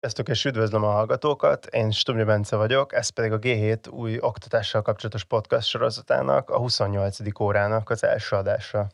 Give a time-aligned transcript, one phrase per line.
[0.00, 1.66] Sziasztok, és üdvözlöm a hallgatókat.
[1.66, 7.40] Én Stumri Bence vagyok, ez pedig a G7 új oktatással kapcsolatos podcast sorozatának, a 28.
[7.40, 8.88] órának az első adása.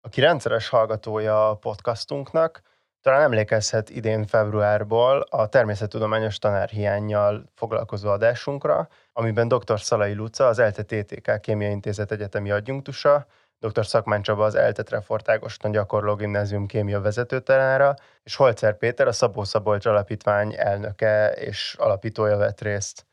[0.00, 2.62] Aki rendszeres hallgatója a podcastunknak,
[3.00, 9.80] talán emlékezhet idén februárból a természettudományos tanárhiányjal foglalkozó adásunkra, amiben dr.
[9.80, 13.26] Szalai Luca, az ELTE TTK Kémia Intézet egyetemi adjunktusa,
[13.60, 13.86] dr.
[13.86, 19.44] Szakmán Csaba az ELTE Trefort Ágoston gyakorló gimnázium kémia vezetőtanára, és Holcer Péter a Szabó
[19.44, 23.06] Szabolcs Alapítvány elnöke és alapítója vett részt.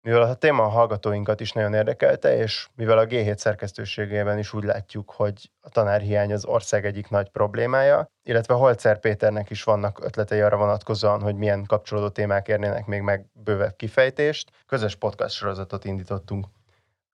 [0.00, 4.64] Mivel a téma a hallgatóinkat is nagyon érdekelte, és mivel a G7 szerkesztőségében is úgy
[4.64, 10.40] látjuk, hogy a tanárhiány az ország egyik nagy problémája, illetve Holcer Péternek is vannak ötletei
[10.40, 16.46] arra vonatkozóan, hogy milyen kapcsolódó témák érnének még meg bővebb kifejtést, közös podcast sorozatot indítottunk.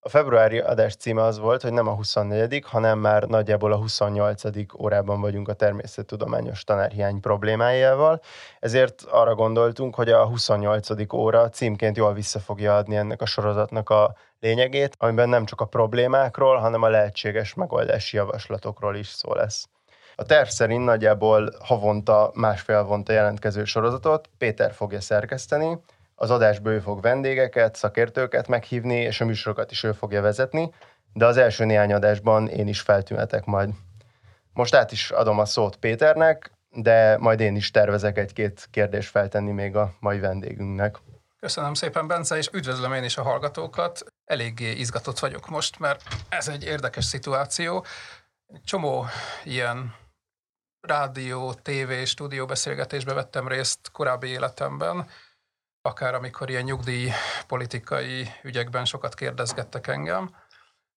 [0.07, 4.43] A februári adás címe az volt, hogy nem a 24 hanem már nagyjából a 28
[4.79, 8.21] órában vagyunk a természettudományos tanárhiány problémájával,
[8.61, 11.13] ezért arra gondoltunk, hogy a 28.
[11.13, 15.65] óra címként jól vissza fogja adni ennek a sorozatnak a lényegét, amiben nem csak a
[15.65, 19.69] problémákról, hanem a lehetséges megoldási javaslatokról is szó lesz.
[20.17, 25.79] A terv szerint nagyjából havonta, másfél havonta jelentkező sorozatot Péter fogja szerkeszteni,
[26.15, 30.73] az adásba ő fog vendégeket, szakértőket meghívni, és a műsorokat is ő fogja vezetni,
[31.13, 33.71] de az első néhány adásban én is feltűnetek majd.
[34.53, 39.53] Most át is adom a szót Péternek, de majd én is tervezek egy-két kérdést feltenni
[39.53, 40.99] még a mai vendégünknek.
[41.41, 44.05] Köszönöm szépen, Bence, és üdvözlöm én is a hallgatókat.
[44.25, 47.85] Eléggé izgatott vagyok most, mert ez egy érdekes szituáció.
[48.65, 49.07] Csomó
[49.45, 49.95] ilyen
[50.81, 55.09] rádió, tévé, stúdió beszélgetésbe vettem részt korábbi életemben,
[55.87, 57.11] akár amikor ilyen nyugdíj
[57.47, 60.37] politikai ügyekben sokat kérdezgettek engem,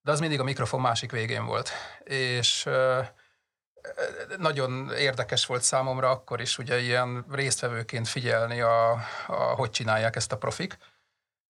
[0.01, 1.69] de az mindig a mikrofon másik végén volt.
[2.03, 2.69] És
[4.37, 8.91] nagyon érdekes volt számomra akkor is ugye ilyen résztvevőként figyelni, a,
[9.27, 10.77] a, hogy csinálják ezt a profik,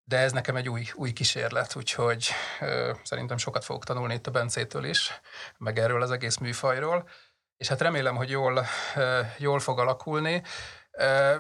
[0.04, 2.30] de ez nekem egy új, új kísérlet, úgyhogy
[2.60, 5.22] ö, szerintem sokat fogok tanulni itt a Bencétől is,
[5.58, 7.10] meg erről az egész műfajról,
[7.58, 10.44] és hát remélem, hogy jól, ö, jól fog alakulni.
[10.92, 11.36] Ö,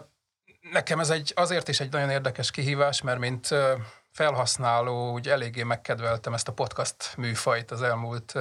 [0.72, 3.48] Nekem ez egy, azért is egy nagyon érdekes kihívás, mert mint
[4.12, 8.34] felhasználó úgy eléggé megkedveltem ezt a podcast műfajt az elmúlt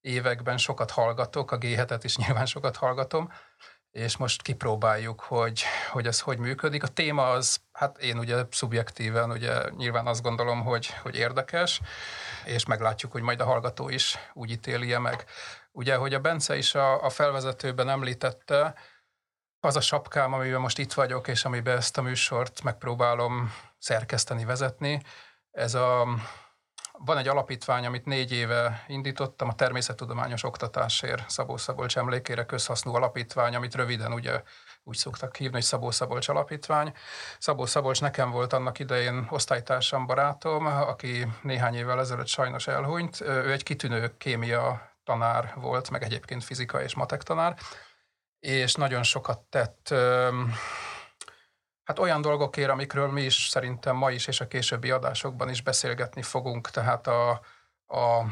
[0.00, 1.64] években, sokat hallgatok, a g
[2.02, 3.32] is nyilván sokat hallgatom,
[3.90, 6.82] és most kipróbáljuk, hogy, hogy ez hogy működik.
[6.82, 11.80] A téma az, hát én ugye szubjektíven ugye nyilván azt gondolom, hogy, hogy érdekes,
[12.44, 15.24] és meglátjuk, hogy majd a hallgató is úgy ítéli meg.
[15.72, 18.74] Ugye, hogy a Bence is a, a felvezetőben említette,
[19.66, 25.02] az a sapkám, amiben most itt vagyok, és amiben ezt a műsort megpróbálom szerkeszteni, vezetni,
[25.50, 26.08] ez a,
[26.92, 33.54] van egy alapítvány, amit négy éve indítottam, a Természettudományos Oktatásért Szabó Szabolcs emlékére közhasznú alapítvány,
[33.54, 34.42] amit röviden ugye
[34.84, 36.92] úgy szoktak hívni, hogy Szabó Szabolcs Alapítvány.
[37.38, 43.20] Szabó Szabolcs nekem volt annak idején osztálytársam, barátom, aki néhány évvel ezelőtt sajnos elhunyt.
[43.20, 47.56] Ő egy kitűnő kémia tanár volt, meg egyébként fizika és matek tanár,
[48.46, 49.94] és nagyon sokat tett
[51.84, 56.22] hát olyan dolgokért, amikről mi is szerintem ma is és a későbbi adásokban is beszélgetni
[56.22, 57.30] fogunk, tehát a,
[57.86, 58.24] a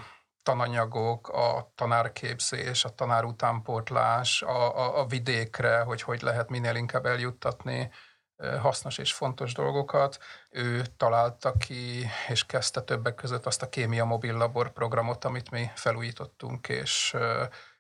[0.43, 7.91] tananyagok, a tanárképzés, a tanár a, a, a vidékre, hogy hogy lehet minél inkább eljuttatni
[8.61, 10.19] hasznos és fontos dolgokat.
[10.51, 15.71] Ő találta ki és kezdte többek között azt a kémia mobil labor programot, amit mi
[15.75, 17.17] felújítottunk, és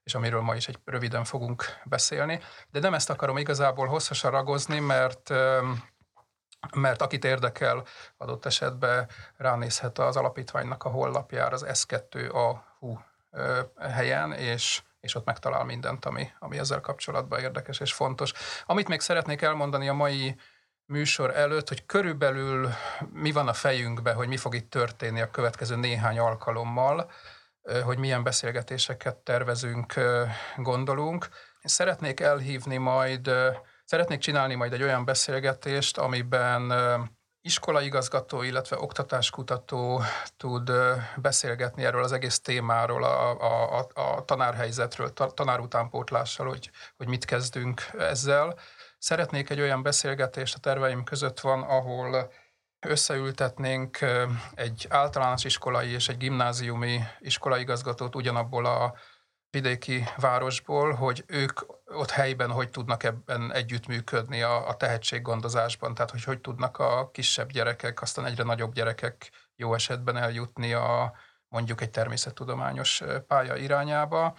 [0.04, 2.40] és amiről ma is egy röviden fogunk beszélni.
[2.70, 5.32] De nem ezt akarom igazából hosszasan ragozni, mert
[6.72, 7.84] mert akit érdekel,
[8.16, 12.98] adott esetben ránézhet az alapítványnak a hollapjára az S2AHU
[13.78, 18.32] helyen, és, és ott megtalál mindent, ami, ami ezzel kapcsolatban érdekes és fontos.
[18.66, 20.36] Amit még szeretnék elmondani a mai
[20.86, 22.68] műsor előtt, hogy körülbelül
[23.12, 27.10] mi van a fejünkben, hogy mi fog itt történni a következő néhány alkalommal,
[27.84, 29.94] hogy milyen beszélgetéseket tervezünk,
[30.56, 31.28] gondolunk.
[31.62, 33.30] Szeretnék elhívni majd,
[33.84, 36.72] szeretnék csinálni majd egy olyan beszélgetést, amiben
[37.40, 40.02] iskolaigazgató, illetve oktatáskutató
[40.36, 40.72] tud
[41.16, 43.30] beszélgetni erről az egész témáról, a,
[43.78, 48.58] a, a tanárhelyzetről, tanárutánpótlással, hogy, hogy mit kezdünk ezzel.
[48.98, 52.32] Szeretnék egy olyan beszélgetést, a terveim között van, ahol
[52.84, 53.98] összeültetnénk
[54.54, 58.94] egy általános iskolai és egy gimnáziumi iskolaigazgatót ugyanabból a
[59.50, 66.24] vidéki városból, hogy ők ott helyben hogy tudnak ebben együttműködni a, a tehetséggondozásban, tehát hogy
[66.24, 71.12] hogy tudnak a kisebb gyerekek, aztán egyre nagyobb gyerekek jó esetben eljutni a
[71.48, 74.34] mondjuk egy természettudományos pálya irányába.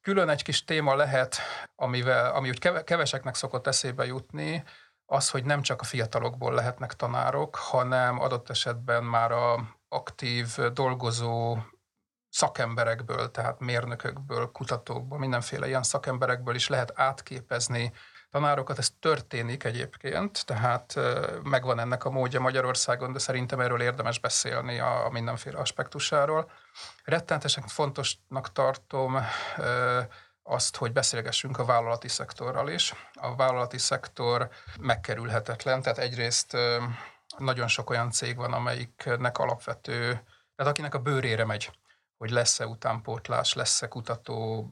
[0.00, 1.36] Külön egy kis téma lehet,
[1.76, 4.64] amivel, ami úgy keveseknek szokott eszébe jutni,
[5.06, 11.58] az, hogy nem csak a fiatalokból lehetnek tanárok, hanem adott esetben már a aktív, dolgozó
[12.28, 17.92] szakemberekből, tehát mérnökökből, kutatókból, mindenféle ilyen szakemberekből is lehet átképezni
[18.30, 18.78] tanárokat.
[18.78, 20.98] Ez történik egyébként, tehát
[21.42, 26.50] megvan ennek a módja Magyarországon, de szerintem erről érdemes beszélni a mindenféle aspektusáról.
[27.04, 29.18] Rettentesen fontosnak tartom
[30.46, 32.94] azt, hogy beszélgessünk a vállalati szektorral is.
[33.12, 34.48] A vállalati szektor
[34.80, 36.56] megkerülhetetlen, tehát egyrészt
[37.38, 40.02] nagyon sok olyan cég van, amelyiknek alapvető,
[40.56, 41.70] tehát akinek a bőrére megy,
[42.16, 44.68] hogy lesz-e utánpótlás, lesz-e kutató,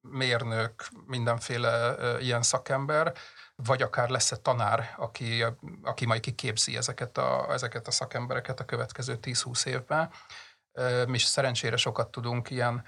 [0.00, 3.12] mérnök, mindenféle ilyen szakember,
[3.54, 5.44] vagy akár lesz-e tanár, aki,
[5.82, 10.10] aki majd kiképzi ezeket a, ezeket a szakembereket a következő 10-20 évben.
[11.06, 12.84] Mi is szerencsére sokat tudunk ilyen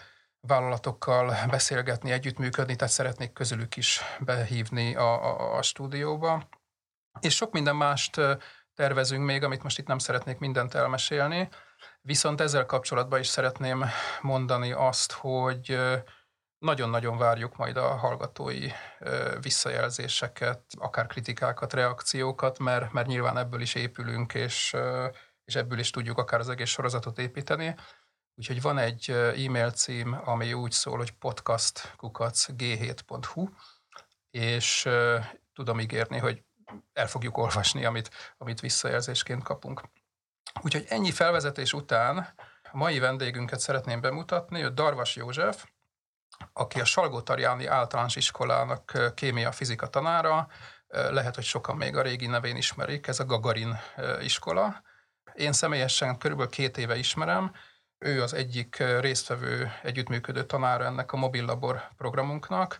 [0.46, 6.48] vállalatokkal beszélgetni, együttműködni, tehát szeretnék közülük is behívni a, a, a stúdióba.
[7.20, 8.20] És sok minden mást
[8.74, 11.48] tervezünk még, amit most itt nem szeretnék mindent elmesélni,
[12.00, 13.84] viszont ezzel kapcsolatban is szeretném
[14.20, 15.78] mondani azt, hogy
[16.58, 18.68] nagyon-nagyon várjuk majd a hallgatói
[19.40, 24.76] visszajelzéseket, akár kritikákat, reakciókat, mert, mert nyilván ebből is épülünk, és,
[25.44, 27.74] és ebből is tudjuk akár az egész sorozatot építeni.
[28.36, 33.48] Úgyhogy van egy e-mail cím, ami úgy szól, hogy podcastkukacg7.hu,
[34.30, 34.88] és
[35.54, 36.42] tudom ígérni, hogy
[36.92, 39.82] el fogjuk olvasni, amit, amit visszajelzésként kapunk.
[40.62, 42.16] Úgyhogy ennyi felvezetés után
[42.72, 45.64] a mai vendégünket szeretném bemutatni, ő Darvas József,
[46.52, 50.48] aki a Salgó-Tarjáni általános iskolának kémia-fizika tanára,
[50.88, 53.80] lehet, hogy sokan még a régi nevén ismerik, ez a Gagarin
[54.20, 54.82] iskola.
[55.34, 57.52] Én személyesen körülbelül két éve ismerem,
[57.98, 62.78] ő az egyik résztvevő, együttműködő tanára ennek a mobil labor programunknak,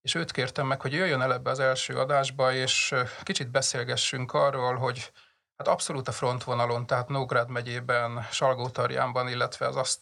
[0.00, 4.76] és őt kértem meg, hogy jöjjön el ebbe az első adásba, és kicsit beszélgessünk arról,
[4.76, 5.12] hogy
[5.56, 10.00] hát abszolút a frontvonalon, tehát Nógrád megyében, Salgótarjánban, illetve az azt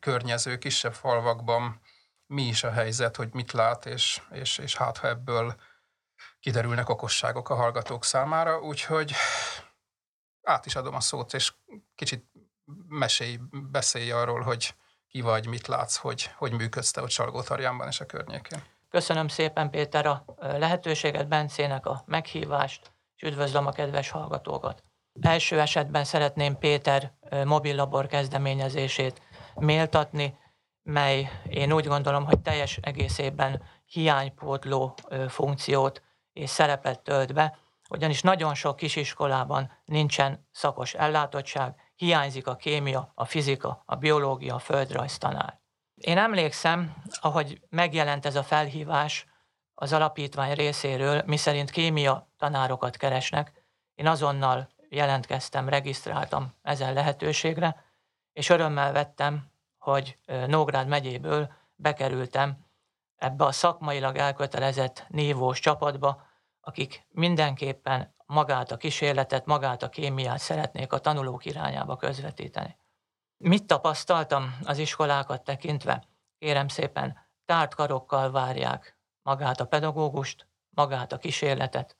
[0.00, 1.80] környező kisebb falvakban
[2.26, 5.54] mi is a helyzet, hogy mit lát, és, és, és hát ha ebből
[6.40, 9.12] kiderülnek okosságok a hallgatók számára, úgyhogy
[10.42, 11.52] át is adom a szót, és
[11.94, 12.29] kicsit
[12.88, 13.38] mesélj,
[13.70, 14.74] beszélj arról, hogy
[15.08, 18.62] ki vagy, mit látsz, hogy hogy működsz te ott Salgótarjánban és a környékén.
[18.90, 24.82] Köszönöm szépen Péter a lehetőséget, Bencének a meghívást, és üdvözlöm a kedves hallgatókat.
[25.20, 27.12] Első esetben szeretném Péter
[27.44, 29.22] mobillabor kezdeményezését
[29.54, 30.38] méltatni,
[30.82, 34.94] mely én úgy gondolom, hogy teljes egészében hiánypótló
[35.28, 36.02] funkciót
[36.32, 37.58] és szerepet tölt be,
[37.90, 44.58] ugyanis nagyon sok kisiskolában nincsen szakos ellátottság, hiányzik a kémia, a fizika, a biológia, a
[44.58, 45.60] földrajz tanár.
[45.94, 49.26] Én emlékszem, ahogy megjelent ez a felhívás
[49.74, 53.64] az alapítvány részéről, miszerint kémia tanárokat keresnek,
[53.94, 57.84] én azonnal jelentkeztem, regisztráltam ezen lehetőségre,
[58.32, 62.66] és örömmel vettem, hogy Nógrád megyéből bekerültem
[63.16, 66.22] ebbe a szakmailag elkötelezett névós csapatba,
[66.60, 72.76] akik mindenképpen magát a kísérletet, magát a kémiát szeretnék a tanulók irányába közvetíteni.
[73.36, 76.04] Mit tapasztaltam az iskolákat tekintve?
[76.38, 81.96] Kérem szépen, tárt karokkal várják magát a pedagógust, magát a kísérletet,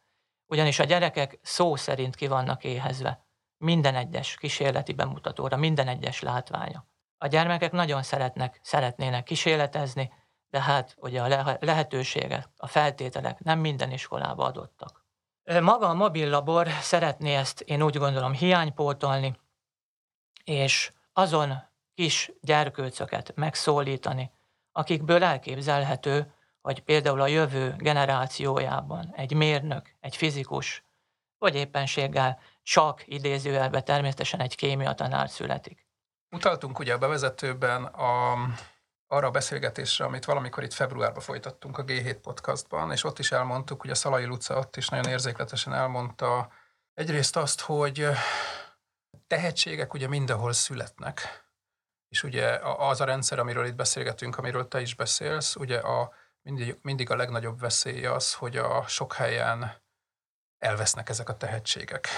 [0.47, 3.25] ugyanis a gyerekek szó szerint ki vannak éhezve
[3.57, 6.87] minden egyes kísérleti bemutatóra, minden egyes látványa.
[7.19, 10.13] A gyermekek nagyon szeretnek, szeretnének kísérletezni,
[10.51, 15.00] de hát ugye a lehetőségek, a feltételek nem minden iskolába adottak.
[15.59, 19.39] Maga a mobil labor szeretné ezt, én úgy gondolom, hiánypótolni,
[20.45, 21.63] és azon
[21.95, 24.31] kis gyerkőcöket megszólítani,
[24.73, 30.85] akikből elképzelhető, hogy például a jövő generációjában egy mérnök, egy fizikus,
[31.39, 35.87] vagy éppenséggel csak idézőjelbe természetesen egy kémia tanár születik.
[36.31, 38.33] Utaltunk ugye a bevezetőben a,
[39.13, 43.81] arra a beszélgetésre, amit valamikor itt februárban folytattunk a G7 podcastban, és ott is elmondtuk,
[43.81, 46.53] hogy a Szalai Luca ott is nagyon érzékletesen elmondta
[46.95, 48.09] egyrészt azt, hogy
[49.27, 51.45] tehetségek ugye mindenhol születnek,
[52.09, 56.13] és ugye az a rendszer, amiről itt beszélgetünk, amiről te is beszélsz, ugye a,
[56.43, 59.83] mindig, mindig a legnagyobb veszély az, hogy a sok helyen
[60.59, 62.09] elvesznek ezek a tehetségek.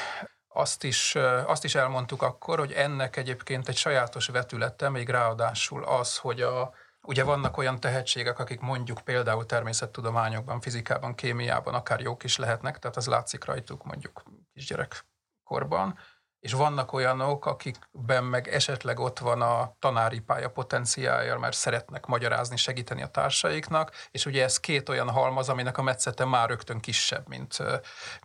[0.48, 1.14] Azt is,
[1.46, 6.74] azt is elmondtuk akkor, hogy ennek egyébként egy sajátos vetülete, még ráadásul az, hogy a,
[7.06, 12.96] ugye vannak olyan tehetségek, akik mondjuk például természettudományokban, fizikában, kémiában akár jók is lehetnek, tehát
[12.96, 15.98] az látszik rajtuk mondjuk kisgyerekkorban,
[16.42, 22.56] és vannak olyanok, akikben meg esetleg ott van a tanári pálya potenciálja, mert szeretnek magyarázni,
[22.56, 27.28] segíteni a társaiknak, és ugye ez két olyan halmaz, aminek a metszete már rögtön kisebb,
[27.28, 27.56] mint,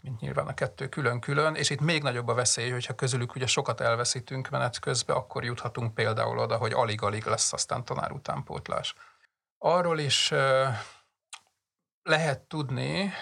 [0.02, 3.82] mint nyilván a kettő külön-külön, és itt még nagyobb a veszély, hogyha közülük ugye sokat
[3.82, 8.96] elveszítünk menet közben, akkor juthatunk például oda, hogy alig-alig lesz aztán tanár utánpótlás.
[9.58, 10.34] Arról is
[12.04, 13.14] lehet tudni,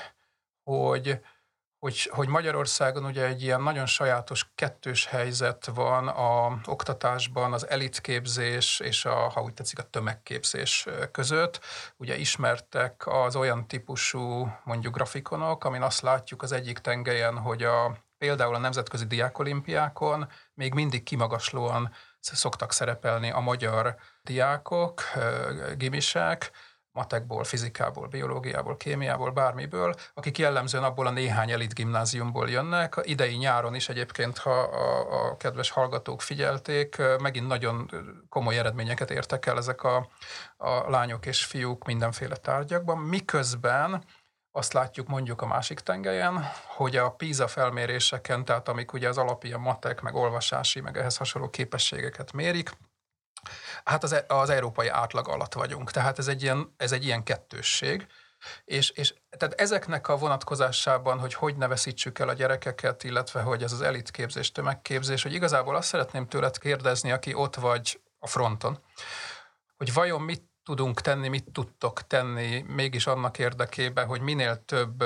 [0.63, 1.19] hogy
[1.85, 8.79] hogy, hogy Magyarországon ugye egy ilyen nagyon sajátos kettős helyzet van a oktatásban, az elitképzés
[8.79, 11.59] és a, ha úgy tetszik, a tömegképzés között.
[11.97, 17.97] Ugye ismertek az olyan típusú mondjuk grafikonok, amin azt látjuk az egyik tengelyen, hogy a,
[18.17, 25.01] például a nemzetközi diákolimpiákon még mindig kimagaslóan szoktak szerepelni a magyar diákok,
[25.77, 26.51] gimisek,
[26.95, 32.95] matekból, fizikából, biológiából, kémiából, bármiből, akik jellemzően abból a néhány elit gimnáziumból jönnek.
[33.03, 37.91] Idei nyáron is egyébként, ha a, a kedves hallgatók figyelték, megint nagyon
[38.29, 40.07] komoly eredményeket értek el ezek a,
[40.57, 44.03] a lányok és fiúk mindenféle tárgyakban, miközben
[44.51, 49.57] azt látjuk mondjuk a másik tengelyen, hogy a PISA felméréseken, tehát amik ugye az alapja
[49.57, 52.71] matek, meg olvasási, meg ehhez hasonló képességeket mérik,
[53.83, 57.23] Hát az, e, az európai átlag alatt vagyunk, tehát ez egy ilyen, ez egy ilyen
[57.23, 58.07] kettősség.
[58.65, 63.63] És, és tehát ezeknek a vonatkozásában, hogy hogy ne veszítsük el a gyerekeket, illetve hogy
[63.63, 68.79] ez az elitképzés, tömegképzés, hogy igazából azt szeretném tőled kérdezni, aki ott vagy a fronton,
[69.77, 75.03] hogy vajon mit tudunk tenni, mit tudtok tenni mégis annak érdekében, hogy minél több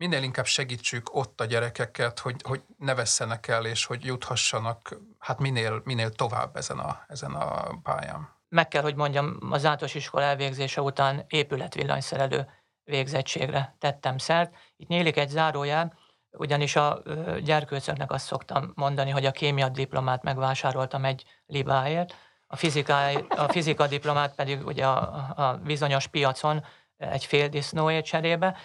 [0.00, 5.38] minél inkább segítsük ott a gyerekeket, hogy, hogy ne vesszenek el, és hogy juthassanak hát
[5.38, 8.28] minél, minél tovább ezen a, ezen a pályán.
[8.48, 12.48] Meg kell, hogy mondjam, az általános iskola elvégzése után épületvillanyszerelő
[12.84, 14.54] végzettségre tettem szert.
[14.76, 15.98] Itt nyílik egy zárójel,
[16.30, 17.02] ugyanis a
[17.42, 22.14] gyerkőcöknek azt szoktam mondani, hogy a kémia diplomát megvásároltam egy libáért,
[22.52, 26.64] a, fizika, a fizika diplomát pedig ugye a, a bizonyos piacon
[27.00, 28.56] egy fél disznóért cserébe,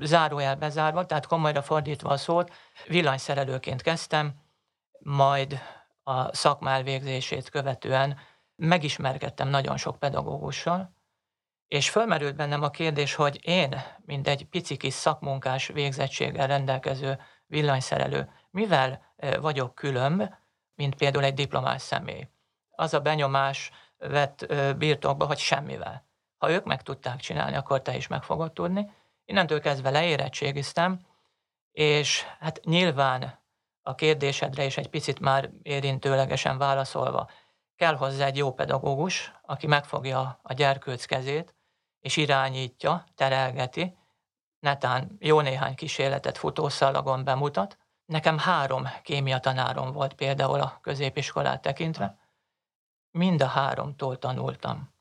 [0.00, 2.52] zárójel bezárva, tehát komolyra fordítva a szót,
[2.86, 4.34] villanyszerelőként kezdtem,
[4.98, 5.60] majd
[6.02, 8.18] a szakma elvégzését követően
[8.56, 10.92] megismerkedtem nagyon sok pedagógussal,
[11.68, 18.30] és fölmerült bennem a kérdés, hogy én, mint egy pici kis szakmunkás végzettséggel rendelkező villanyszerelő,
[18.50, 20.22] mivel vagyok különb,
[20.74, 22.28] mint például egy diplomás személy.
[22.70, 26.06] Az a benyomás vett birtokba, hogy semmivel.
[26.44, 28.92] Ha ők meg tudták csinálni, akkor te is meg fogod tudni.
[29.24, 31.00] Innentől kezdve leérettségiztem,
[31.72, 33.38] és hát nyilván
[33.82, 37.30] a kérdésedre is egy picit már érintőlegesen válaszolva,
[37.76, 41.54] kell hozzá egy jó pedagógus, aki megfogja a gyerkőc kezét,
[42.00, 43.96] és irányítja, terelgeti,
[44.58, 47.78] netán jó néhány kísérletet futószalagon bemutat.
[48.04, 52.18] Nekem három kémia tanárom volt például a középiskolát tekintve.
[53.10, 54.92] Mind a háromtól tanultam.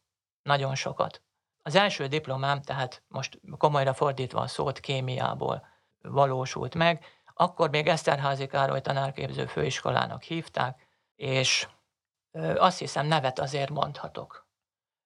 [0.42, 1.23] Nagyon sokat.
[1.64, 5.68] Az első diplomám, tehát most komolyra fordítva a szót kémiából
[6.02, 11.68] valósult meg, akkor még Eszterházi Károly tanárképző főiskolának hívták, és
[12.56, 14.48] azt hiszem nevet azért mondhatok.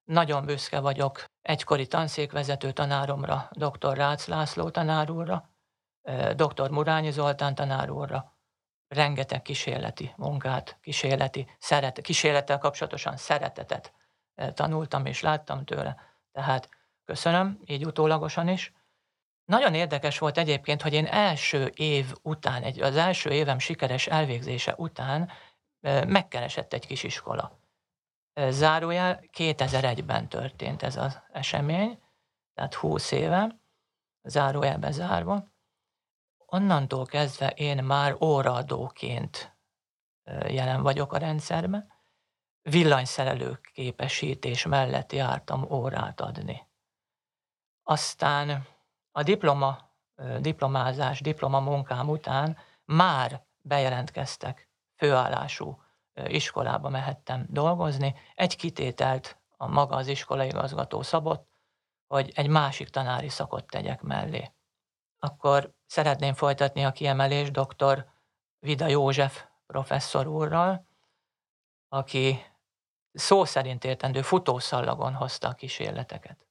[0.04, 3.96] Nagyon büszke vagyok egykori tanszékvezető tanáromra, dr.
[3.96, 5.50] Rácz László tanár úrra,
[6.34, 6.70] dr.
[6.70, 7.90] Murányi Zoltán tanár
[8.88, 13.92] rengeteg kísérleti munkát, kísérleti szeret, kísérlettel kapcsolatosan szeretetet
[14.54, 15.96] tanultam és láttam tőle.
[16.38, 16.68] Tehát
[17.04, 18.72] köszönöm, így utólagosan is.
[19.44, 24.74] Nagyon érdekes volt egyébként, hogy én első év után, egy, az első évem sikeres elvégzése
[24.76, 25.30] után
[26.06, 27.58] megkeresett egy kis iskola.
[28.48, 32.02] Zárójel 2001-ben történt ez az esemény,
[32.54, 33.60] tehát 20 éve,
[34.22, 35.44] zárójelbe zárva.
[36.46, 39.56] Onnantól kezdve én már óraadóként
[40.46, 41.92] jelen vagyok a rendszerben,
[42.70, 46.66] villanyszerelő képesítés mellett jártam órát adni.
[47.82, 48.66] Aztán
[49.12, 49.92] a diploma,
[50.40, 55.82] diplomázás, diploma munkám után már bejelentkeztek főállású
[56.26, 58.14] iskolába mehettem dolgozni.
[58.34, 61.48] Egy kitételt a maga az iskolaigazgató szabott,
[62.06, 64.52] hogy egy másik tanári szakot tegyek mellé.
[65.18, 68.06] Akkor szeretném folytatni a kiemelést dr.
[68.58, 70.86] Vida József professzor úrral,
[71.88, 72.44] aki
[73.18, 76.46] szó szerint értendő futószallagon hozta a kísérleteket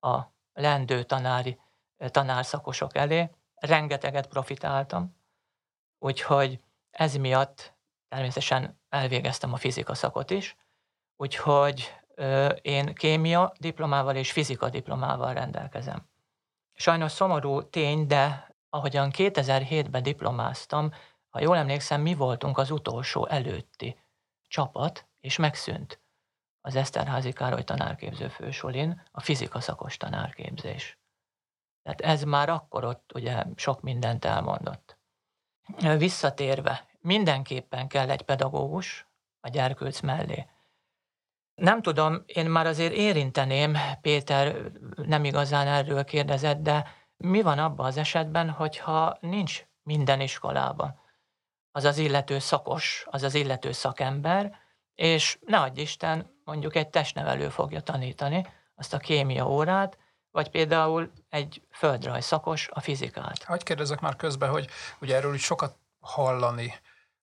[0.00, 0.20] a
[0.52, 1.60] lendő tanári,
[1.96, 3.30] tanárszakosok elé.
[3.54, 5.16] Rengeteget profitáltam,
[5.98, 7.74] úgyhogy ez miatt
[8.08, 10.56] természetesen elvégeztem a fizika szakot is,
[11.16, 11.94] úgyhogy
[12.62, 16.08] én kémia diplomával és fizika diplomával rendelkezem.
[16.74, 20.92] Sajnos szomorú tény, de ahogyan 2007-ben diplomáztam,
[21.28, 23.98] Ha jól emlékszem, mi voltunk az utolsó előtti
[24.48, 26.00] csapat, és megszűnt
[26.60, 30.98] az Eszterházi Károly tanárképző fősolin a fizika szakos tanárképzés.
[31.82, 34.98] Tehát ez már akkor ott ugye sok mindent elmondott.
[35.96, 39.06] Visszatérve, mindenképpen kell egy pedagógus
[39.40, 40.46] a gyerkőc mellé.
[41.54, 47.86] Nem tudom, én már azért érinteném, Péter nem igazán erről kérdezett, de mi van abban
[47.86, 51.00] az esetben, hogyha nincs minden iskolában
[51.72, 54.58] az az illető szakos, az az illető szakember,
[54.98, 59.98] és ne adj Isten, mondjuk egy testnevelő fogja tanítani azt a kémia órát,
[60.30, 63.42] vagy például egy földrajz szakos a fizikát.
[63.42, 64.68] Hogy kérdezek már közben, hogy
[65.00, 66.74] ugye erről is sokat hallani.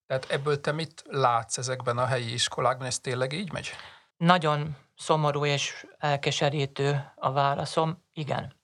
[0.08, 2.88] Tehát ebből te mit látsz ezekben a helyi iskolákban?
[2.88, 3.70] Ez tényleg így megy?
[4.18, 8.04] Nagyon szomorú és elkeserítő a válaszom.
[8.14, 8.56] Igen.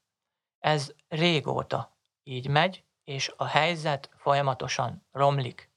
[0.60, 5.70] Ez régóta így megy, és a helyzet folyamatosan romlik.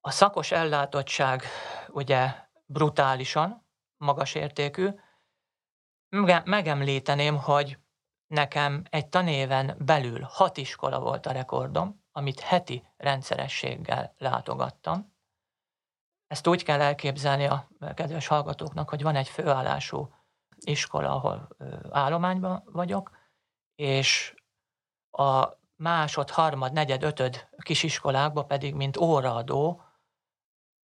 [0.00, 1.44] A szakos ellátottság
[1.88, 4.88] ugye brutálisan magas értékű.
[6.44, 7.78] Megemlíteném, hogy
[8.26, 15.12] nekem egy tanéven belül hat iskola volt a rekordom, amit heti rendszerességgel látogattam.
[16.26, 20.14] Ezt úgy kell elképzelni a kedves hallgatóknak, hogy van egy főállású
[20.56, 21.48] iskola, ahol
[21.90, 23.16] állományban vagyok,
[23.74, 24.34] és
[25.10, 29.82] a másod, harmad, negyed, ötöd kisiskolákba pedig, mint óraadó,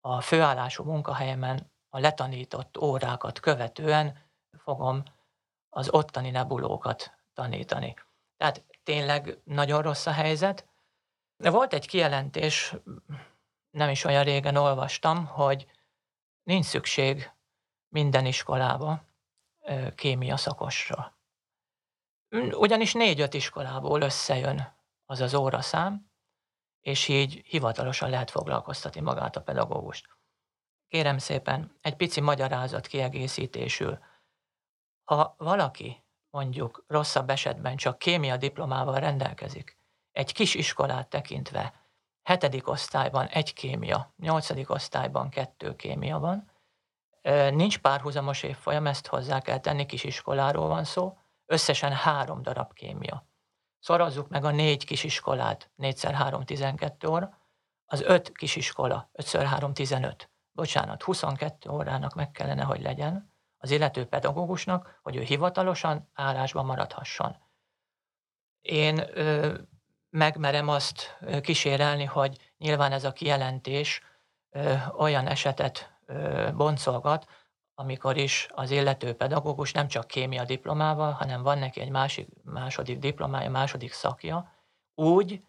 [0.00, 4.18] a főállású munkahelyemen a letanított órákat követően
[4.58, 5.02] fogom
[5.68, 7.94] az ottani nebulókat tanítani.
[8.36, 10.68] Tehát tényleg nagyon rossz a helyzet.
[11.36, 12.74] Volt egy kijelentés,
[13.70, 15.66] nem is olyan régen olvastam, hogy
[16.42, 17.30] nincs szükség
[17.88, 19.02] minden iskolába
[19.94, 21.18] kémia szakosra.
[22.52, 26.10] Ugyanis négy-öt iskolából összejön az az óraszám,
[26.80, 30.15] és így hivatalosan lehet foglalkoztatni magát a pedagógust.
[30.88, 33.98] Kérem szépen, egy pici magyarázat kiegészítésül.
[35.04, 39.78] Ha valaki mondjuk rosszabb esetben csak kémia diplomával rendelkezik,
[40.12, 41.74] egy kis iskolát tekintve,
[42.22, 46.50] hetedik osztályban egy kémia, nyolcadik osztályban kettő kémia van,
[47.50, 53.26] nincs párhuzamos évfolyam, ezt hozzá kell tenni, kisiskoláról van szó, összesen három darab kémia.
[53.78, 57.38] Szorozzuk meg a négy kisiskolát, 4x3 12 óra,
[57.86, 60.30] az öt kisiskola, 5x3 15.
[60.56, 67.36] Bocsánat, 22 órának meg kellene, hogy legyen az illető pedagógusnak, hogy ő hivatalosan állásban maradhasson.
[68.60, 69.54] Én ö,
[70.10, 74.02] megmerem azt kísérelni, hogy nyilván ez a kijelentés
[74.50, 77.26] ö, olyan esetet ö, boncolgat,
[77.74, 82.98] amikor is az illető pedagógus nem csak kémia diplomával, hanem van neki egy másik, második
[82.98, 84.52] diplomája, második szakja,
[84.94, 85.42] úgy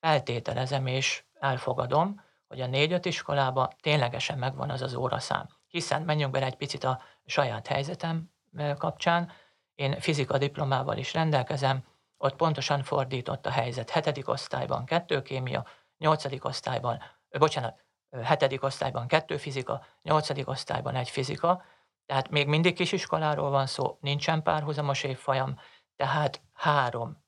[0.00, 5.48] feltételezem és elfogadom, hogy a négy-öt iskolában ténylegesen megvan az az óraszám.
[5.66, 8.30] Hiszen menjünk bele egy picit a saját helyzetem
[8.78, 9.32] kapcsán,
[9.74, 11.84] én fizika diplomával is rendelkezem,
[12.16, 13.90] ott pontosan fordított a helyzet.
[13.90, 15.66] Hetedik osztályban kettő kémia,
[15.98, 17.02] nyolcadik osztályban,
[17.38, 17.84] bocsánat,
[18.22, 21.62] hetedik osztályban kettő fizika, nyolcadik osztályban egy fizika,
[22.06, 25.58] tehát még mindig kisiskoláról van szó, nincsen párhuzamos évfolyam,
[25.96, 27.24] tehát három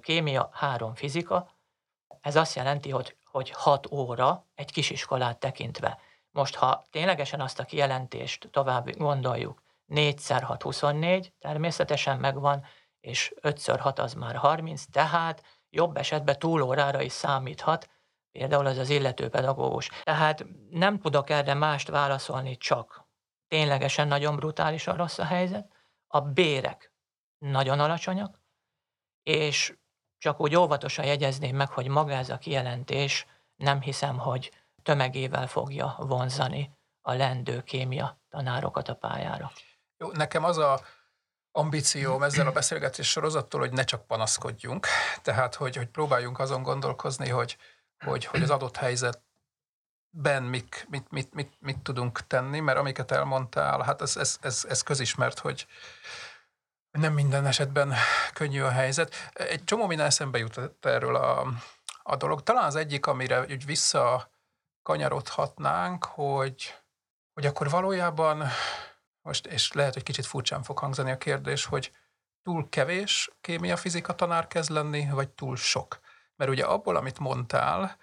[0.00, 1.50] kémia, három fizika.
[2.20, 5.98] Ez azt jelenti, hogy, hogy hat óra egy kisiskolát tekintve.
[6.30, 12.64] Most, ha ténylegesen azt a kijelentést tovább gondoljuk, 4x6 24, természetesen megvan,
[13.00, 17.90] és 5x6 az már 30, tehát jobb esetben túlórára is számíthat,
[18.32, 19.88] például az az illető pedagógus.
[20.02, 23.08] Tehát nem tudok erre mást válaszolni, csak
[23.48, 25.72] ténylegesen nagyon brutálisan rossz a helyzet,
[26.06, 26.92] a bérek
[27.38, 28.40] nagyon alacsonyak,
[29.22, 29.76] és
[30.24, 35.96] csak úgy óvatosan jegyezném meg, hogy maga ez a kijelentés nem hiszem, hogy tömegével fogja
[35.98, 36.70] vonzani
[37.02, 39.52] a lendő kémia tanárokat a pályára.
[39.98, 40.80] Jó, nekem az a
[41.52, 44.86] ambícióm ezzel a beszélgetés sorozattól, hogy ne csak panaszkodjunk,
[45.22, 47.56] tehát hogy, hogy próbáljunk azon gondolkozni, hogy,
[48.04, 53.82] hogy, hogy az adott helyzetben mik, mit, mit, mit, mit tudunk tenni, mert amiket elmondtál,
[53.82, 55.66] hát ez, ez, ez, ez közismert, hogy
[56.98, 57.94] nem minden esetben
[58.32, 59.14] könnyű a helyzet.
[59.32, 61.46] Egy csomó minden eszembe jutott erről a,
[62.02, 62.42] a dolog.
[62.42, 64.30] Talán az egyik, amire úgy vissza
[64.82, 66.74] kanyarodhatnánk, hogy,
[67.32, 68.44] hogy akkor valójában,
[69.22, 71.92] most, és lehet, hogy kicsit furcsán fog hangzani a kérdés, hogy
[72.42, 75.98] túl kevés kémia-fizika tanár kezd lenni, vagy túl sok?
[76.36, 77.96] Mert ugye abból, amit mondtál,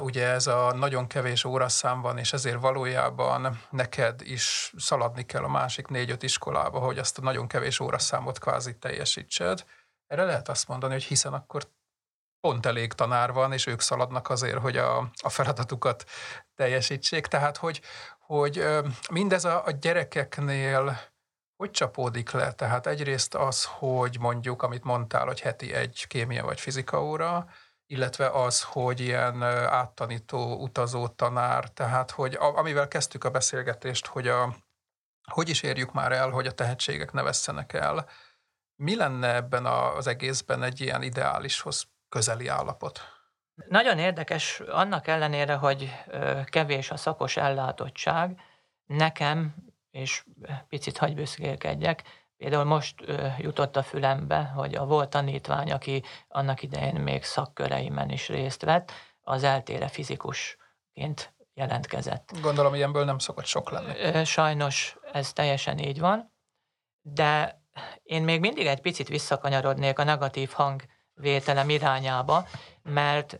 [0.00, 5.48] ugye ez a nagyon kevés óraszám van, és ezért valójában neked is szaladni kell a
[5.48, 9.64] másik négy-öt iskolába, hogy azt a nagyon kevés óraszámot kvázi teljesítsed.
[10.06, 11.68] Erre lehet azt mondani, hogy hiszen akkor
[12.40, 16.04] pont elég tanár van, és ők szaladnak azért, hogy a, a feladatukat
[16.54, 17.26] teljesítsék.
[17.26, 17.80] Tehát, hogy,
[18.18, 18.66] hogy
[19.10, 20.98] mindez a, a gyerekeknél
[21.56, 22.52] hogy csapódik le?
[22.52, 27.46] Tehát egyrészt az, hogy mondjuk, amit mondtál, hogy heti egy kémia vagy fizika óra,
[27.94, 34.54] illetve az, hogy ilyen áttanító, utazó tanár, tehát hogy amivel kezdtük a beszélgetést, hogy a,
[35.32, 38.08] hogy is érjük már el, hogy a tehetségek ne vesszenek el,
[38.76, 43.00] mi lenne ebben az egészben egy ilyen ideálishoz közeli állapot?
[43.68, 45.92] Nagyon érdekes, annak ellenére, hogy
[46.44, 48.40] kevés a szakos ellátottság,
[48.86, 49.54] nekem,
[49.90, 50.24] és
[50.68, 52.02] picit hagybüszkélkedjek,
[52.36, 52.94] például most
[53.38, 58.92] jutott a fülembe, hogy a volt tanítvány, aki annak idején még szakköreimen is részt vett,
[59.20, 62.30] az eltére fizikusként jelentkezett.
[62.40, 64.24] Gondolom, ilyenből nem szokott sok lenni.
[64.24, 66.32] Sajnos ez teljesen így van,
[67.02, 67.62] de
[68.02, 72.46] én még mindig egy picit visszakanyarodnék a negatív hangvételem irányába,
[72.82, 73.36] mert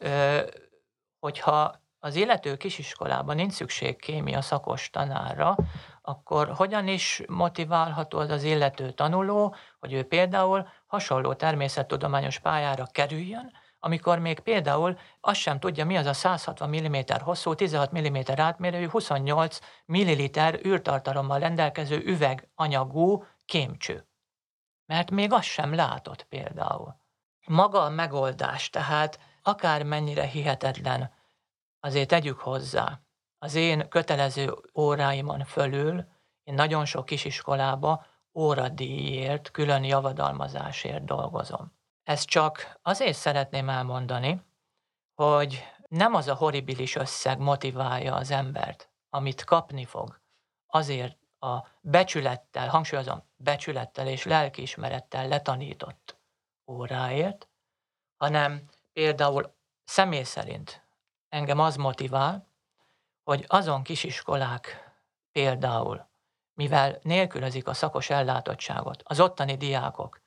[1.18, 5.57] hogyha az illető kisiskolában nincs szükség kémia szakos tanárra,
[6.06, 13.52] akkor hogyan is motiválható az az illető tanuló, hogy ő például hasonló természettudományos pályára kerüljön,
[13.78, 18.88] amikor még például azt sem tudja, mi az a 160 mm hosszú, 16 mm átmérőjű,
[18.88, 24.08] 28 ml űrtartalommal rendelkező üveganyagú kémcső.
[24.86, 26.96] Mert még azt sem látott például.
[27.46, 31.12] Maga a megoldás, tehát akár mennyire hihetetlen,
[31.80, 33.03] azért tegyük hozzá,
[33.44, 36.04] az én kötelező óráimon fölül
[36.42, 41.72] én nagyon sok kisiskolába óradíjért, külön javadalmazásért dolgozom.
[42.02, 44.42] Ezt csak azért szeretném elmondani,
[45.14, 50.20] hogy nem az a horribilis összeg motiválja az embert, amit kapni fog,
[50.66, 56.16] azért a becsülettel, hangsúlyozom, becsülettel és lelkiismerettel letanított
[56.66, 57.48] óráért,
[58.16, 59.54] hanem például
[59.85, 60.83] személy szerint
[61.28, 62.52] engem az motivál,
[63.24, 64.92] hogy azon kisiskolák
[65.32, 66.08] például,
[66.54, 70.22] mivel nélkülözik a szakos ellátottságot, az ottani diákok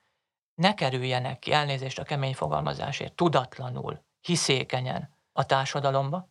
[0.55, 6.29] ne kerüljenek ki, elnézést a kemény fogalmazásért, tudatlanul, hiszékenyen a társadalomba.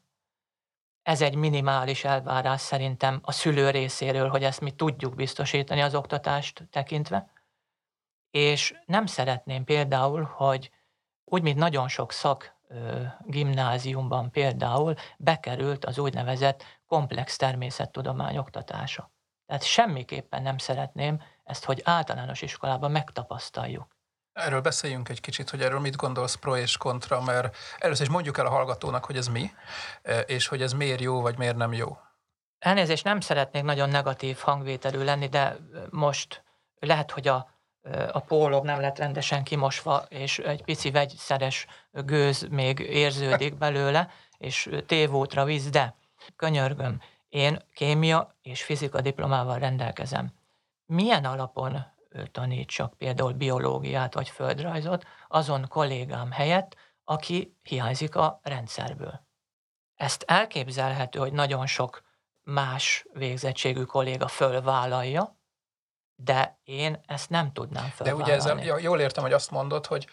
[1.02, 6.66] Ez egy minimális elvárás szerintem a szülő részéről, hogy ezt mi tudjuk biztosítani az oktatást
[6.70, 7.30] tekintve.
[8.30, 10.70] És nem szeretném például, hogy
[11.24, 12.55] úgy, mint nagyon sok szak
[13.20, 19.10] gimnáziumban például bekerült az úgynevezett komplex természettudomány oktatása.
[19.46, 23.94] Tehát semmiképpen nem szeretném ezt, hogy általános iskolában megtapasztaljuk.
[24.32, 28.38] Erről beszéljünk egy kicsit, hogy erről mit gondolsz pro és kontra, mert először is mondjuk
[28.38, 29.50] el a hallgatónak, hogy ez mi,
[30.26, 31.98] és hogy ez miért jó, vagy miért nem jó.
[32.58, 35.56] Elnézést, nem szeretnék nagyon negatív hangvételű lenni, de
[35.90, 36.44] most
[36.78, 37.54] lehet, hogy a
[38.12, 44.70] a pólom nem lett rendesen kimosva, és egy pici vegyszeres gőz még érződik belőle, és
[44.86, 45.94] tévútra víz, de
[46.36, 50.32] könyörgöm, én kémia és fizika diplomával rendelkezem.
[50.86, 51.84] Milyen alapon
[52.32, 59.20] tanítsak például biológiát vagy földrajzot azon kollégám helyett, aki hiányzik a rendszerből?
[59.94, 62.02] Ezt elképzelhető, hogy nagyon sok
[62.42, 65.35] más végzettségű kolléga fölvállalja,
[66.16, 68.30] de én ezt nem tudnám felvállalni.
[68.30, 70.08] De ugye ez, jól értem, hogy azt mondod, hogy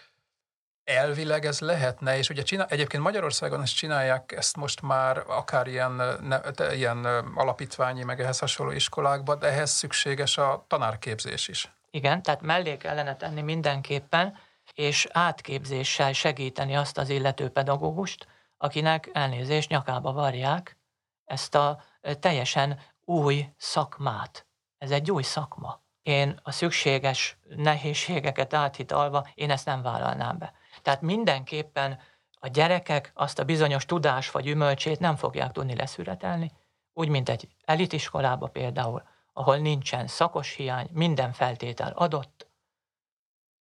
[0.84, 5.92] elvileg ez lehetne, és ugye csinál, egyébként Magyarországon ezt csinálják, ezt most már akár ilyen,
[6.22, 6.40] ne,
[6.74, 11.74] ilyen alapítványi, meg ehhez hasonló iskolákban, de ehhez szükséges a tanárképzés is.
[11.90, 14.38] Igen, tehát mellé kellene tenni mindenképpen,
[14.74, 20.78] és átképzéssel segíteni azt az illető pedagógust, akinek elnézést nyakába varják
[21.26, 21.84] ezt a
[22.20, 24.48] teljesen új szakmát.
[24.78, 30.54] Ez egy új szakma én a szükséges nehézségeket áthidalva, én ezt nem vállalnám be.
[30.82, 32.00] Tehát mindenképpen
[32.40, 36.52] a gyerekek azt a bizonyos tudás vagy ümölcsét nem fogják tudni leszületelni,
[36.94, 42.48] úgy, mint egy elitiskolába például, ahol nincsen szakos hiány, minden feltétel adott,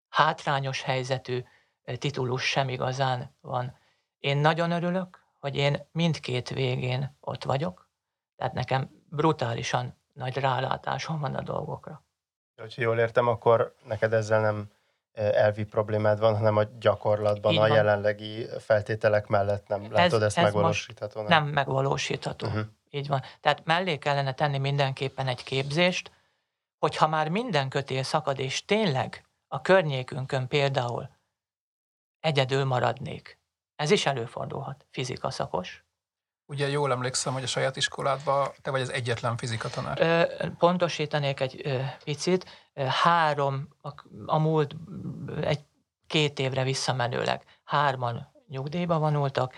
[0.09, 1.43] hátrányos helyzetű
[1.97, 3.77] titulus sem igazán van.
[4.19, 7.89] Én nagyon örülök, hogy én mindkét végén ott vagyok,
[8.35, 12.03] tehát nekem brutálisan nagy rálátásom van a dolgokra.
[12.61, 14.69] Hogyha jól értem, akkor neked ezzel nem
[15.13, 17.75] elvi problémád van, hanem a gyakorlatban, Így a van.
[17.75, 21.21] jelenlegi feltételek mellett nem látod ez, ezt ez megvalósítható?
[21.21, 22.47] Nem, nem megvalósítható.
[22.47, 22.65] Uh-huh.
[22.89, 23.21] Így van.
[23.41, 26.11] Tehát mellé kellene tenni mindenképpen egy képzést,
[26.77, 31.09] hogyha már minden kötél szakad, és tényleg a környékünkön például
[32.19, 33.39] egyedül maradnék.
[33.75, 35.83] Ez is előfordulhat, fizika szakos,
[36.51, 40.01] Ugye jól emlékszem, hogy a saját iskoládban te vagy az egyetlen fizika tanár.
[40.01, 42.69] Ö, pontosítanék egy picit.
[43.03, 43.89] Három, a,
[44.25, 44.75] a múlt
[45.41, 45.59] egy
[46.07, 49.53] két évre visszamenőleg hárman nyugdíjba vonultak,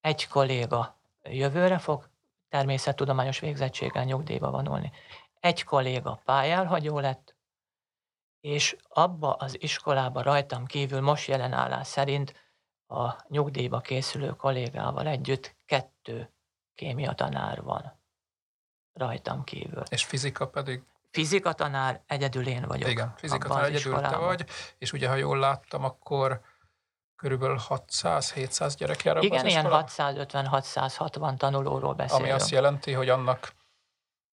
[0.00, 2.08] egy kolléga jövőre fog
[2.48, 4.92] természettudományos végzettséggel nyugdíjba vonulni.
[5.40, 7.34] Egy kolléga pályálhagyó lett,
[8.40, 12.34] és abba az iskolába rajtam kívül most jelen állás szerint
[12.86, 16.32] a nyugdíjba készülő kollégával együtt kettő
[16.74, 17.98] kémia tanár van
[18.92, 19.82] rajtam kívül.
[19.88, 20.82] És fizika pedig?
[21.10, 22.88] Fizika tanár, egyedül én vagyok.
[22.88, 24.44] Igen, fizika tanár egyedül te vagy,
[24.78, 26.40] és ugye, ha jól láttam, akkor
[27.16, 32.26] körülbelül 600-700 gyerek jár Igen, ilyen 650-660 tanulóról beszélünk.
[32.26, 33.54] Ami azt jelenti, hogy annak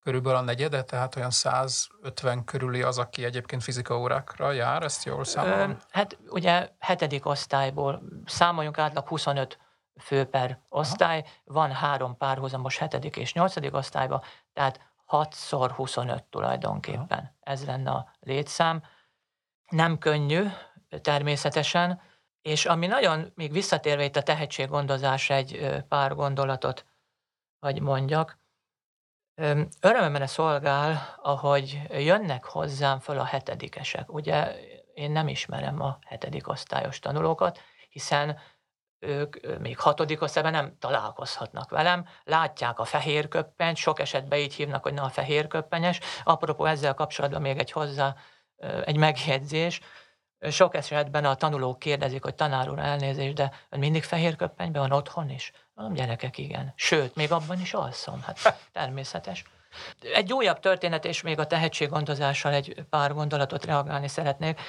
[0.04, 5.23] körülbelül a negyede, tehát olyan 150 körüli az, aki egyébként fizika órákra jár, ezt jól
[5.23, 5.78] számolom?
[5.89, 9.60] Hát ugye hetedik osztályból számoljunk átlag 25
[9.99, 11.29] fő per osztály, Aha.
[11.43, 15.36] van három párhuzamos hetedik és nyolcadik osztályba, tehát 6
[15.75, 17.17] 25 tulajdonképpen.
[17.17, 17.33] Aha.
[17.39, 18.83] Ez lenne a létszám.
[19.69, 20.47] Nem könnyű,
[21.01, 22.01] természetesen,
[22.41, 26.86] és ami nagyon, még visszatérve itt a tehetséggondozás egy pár gondolatot,
[27.60, 28.39] hogy mondjak,
[29.81, 34.13] örömömre szolgál, ahogy jönnek hozzám föl a hetedikesek.
[34.13, 34.55] Ugye
[34.93, 38.39] én nem ismerem a hetedik osztályos tanulókat, hiszen
[38.99, 44.83] ők még hatodik osztályban nem találkozhatnak velem, látják a fehér köppenyt, sok esetben így hívnak,
[44.83, 45.99] hogy na a fehér köppenyes.
[46.23, 48.15] Apropó ezzel kapcsolatban még egy hozzá,
[48.86, 49.81] egy megjegyzés,
[50.41, 55.29] sok esetben a tanulók kérdezik, hogy tanár úr elnézést, de mindig fehér köppenyben van otthon
[55.29, 55.51] is?
[55.73, 56.73] Mondom, gyerekek, igen.
[56.75, 58.21] Sőt, még abban is alszom.
[58.21, 59.43] Hát természetes.
[60.13, 64.62] Egy újabb történet, és még a tehetséggondozással egy pár gondolatot reagálni szeretnék.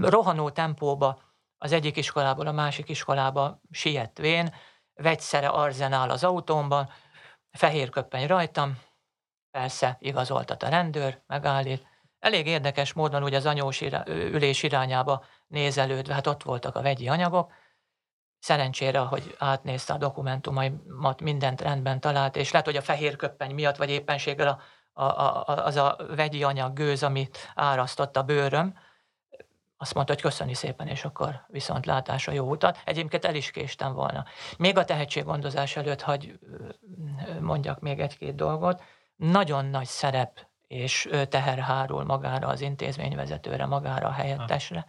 [0.00, 1.18] Rohanó tempóba
[1.58, 4.54] az egyik iskolából a másik iskolába sietvén,
[4.94, 6.90] vegyszere arzenál az autómban,
[7.50, 8.78] fehér köppeny rajtam,
[9.50, 11.86] persze igazoltat a rendőr, megállít,
[12.18, 17.08] Elég érdekes módon ugye az anyós irá, ülés irányába nézelődve, hát ott voltak a vegyi
[17.08, 17.52] anyagok.
[18.38, 23.76] Szerencsére, hogy átnézte a dokumentumaimat, mindent rendben talált, és lehet, hogy a fehér köppeny miatt,
[23.76, 24.48] vagy éppenséggel
[24.92, 28.74] a, a, a, az a vegyi anyag gőz, amit árasztott a bőröm,
[29.76, 32.80] azt mondta, hogy köszöni szépen, és akkor viszont látása jó utat.
[32.84, 34.24] Egyébként el is késtem volna.
[34.58, 36.38] Még a tehetséggondozás előtt, hogy
[37.40, 38.82] mondjak még egy-két dolgot,
[39.16, 44.86] nagyon nagy szerep és teher hárul magára az intézményvezetőre, magára a helyettesre.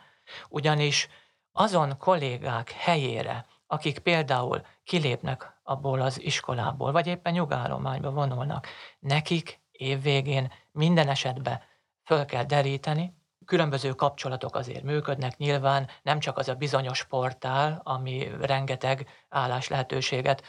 [0.50, 1.08] Ugyanis
[1.52, 8.68] azon kollégák helyére, akik például kilépnek abból az iskolából, vagy éppen nyugállományba vonulnak,
[9.00, 11.62] nekik évvégén minden esetben
[12.04, 13.14] föl kell deríteni,
[13.48, 20.44] különböző kapcsolatok azért működnek nyilván, nem csak az a bizonyos portál, ami rengeteg állás lehetőséget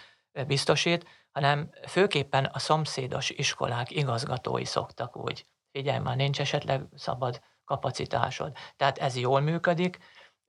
[0.46, 8.52] biztosít, hanem főképpen a szomszédos iskolák igazgatói szoktak úgy, figyelj már, nincs esetleg szabad kapacitásod.
[8.76, 9.98] Tehát ez jól működik,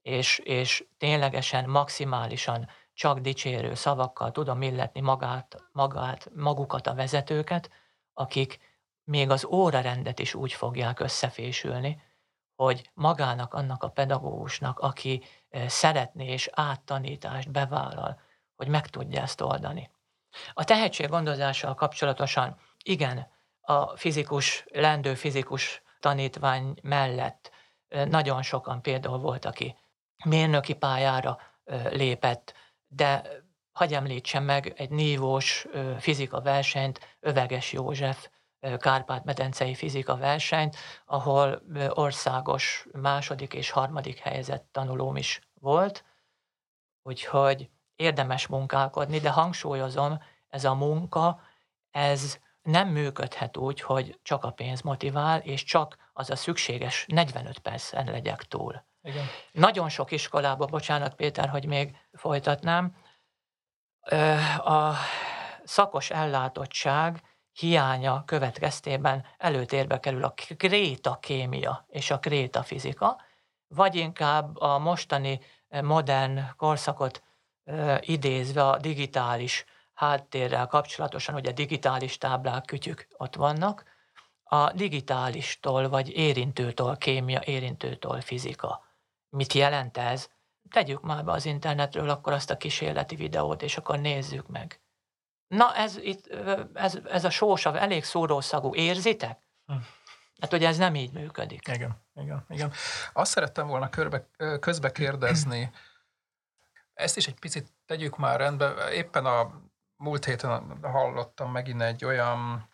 [0.02, 7.70] és, és ténylegesen maximálisan csak dicsérő szavakkal tudom illetni magát, magát, magukat a vezetőket,
[8.14, 8.58] akik
[9.04, 12.02] még az órarendet is úgy fogják összefésülni,
[12.64, 15.22] hogy magának, annak a pedagógusnak, aki
[15.66, 18.20] szeretné és áttanítást bevállal,
[18.56, 19.90] hogy meg tudja ezt oldani.
[20.52, 23.26] A tehetséggondozással kapcsolatosan igen,
[23.60, 27.50] a fizikus, lendő fizikus tanítvány mellett
[27.88, 29.76] nagyon sokan például volt, aki
[30.24, 31.38] mérnöki pályára
[31.90, 32.54] lépett,
[32.86, 33.22] de
[33.72, 35.66] hagyj említsem meg egy nívós
[35.98, 38.28] fizika versenyt, Öveges József
[38.78, 46.04] Kárpát-medencei fizika versenyt, ahol országos második és harmadik helyezett tanulóm is volt,
[47.02, 51.40] úgyhogy érdemes munkálkodni, de hangsúlyozom, ez a munka,
[51.90, 57.58] ez nem működhet úgy, hogy csak a pénz motivál, és csak az a szükséges 45
[57.58, 58.84] percen legyek túl.
[59.02, 59.24] Igen.
[59.52, 62.96] Nagyon sok iskolában, bocsánat Péter, hogy még folytatnám,
[64.64, 64.92] a
[65.64, 73.20] szakos ellátottság hiánya következtében előtérbe kerül a kréta kémia és a kréta fizika,
[73.68, 75.40] vagy inkább a mostani
[75.82, 77.22] modern korszakot
[78.00, 83.84] idézve a digitális háttérrel kapcsolatosan, a digitális táblák, kütyük ott vannak,
[84.42, 88.84] a digitálistól vagy érintőtől kémia, érintőtől fizika.
[89.28, 90.28] Mit jelent ez?
[90.70, 94.80] Tegyük már be az internetről akkor azt a kísérleti videót, és akkor nézzük meg.
[95.50, 96.26] Na, ez, itt,
[96.74, 98.74] ez, ez a sósav elég szórószagú.
[98.74, 99.38] Érzitek?
[99.66, 99.74] Hm.
[100.40, 101.68] Hát ugye ez nem így működik.
[101.68, 102.72] Igen, igen, igen.
[103.12, 104.26] Azt szerettem volna körbe,
[104.60, 105.72] közbe kérdezni,
[106.94, 108.92] ezt is egy picit tegyük már rendbe.
[108.92, 109.60] Éppen a
[109.96, 112.68] múlt héten hallottam megint egy olyan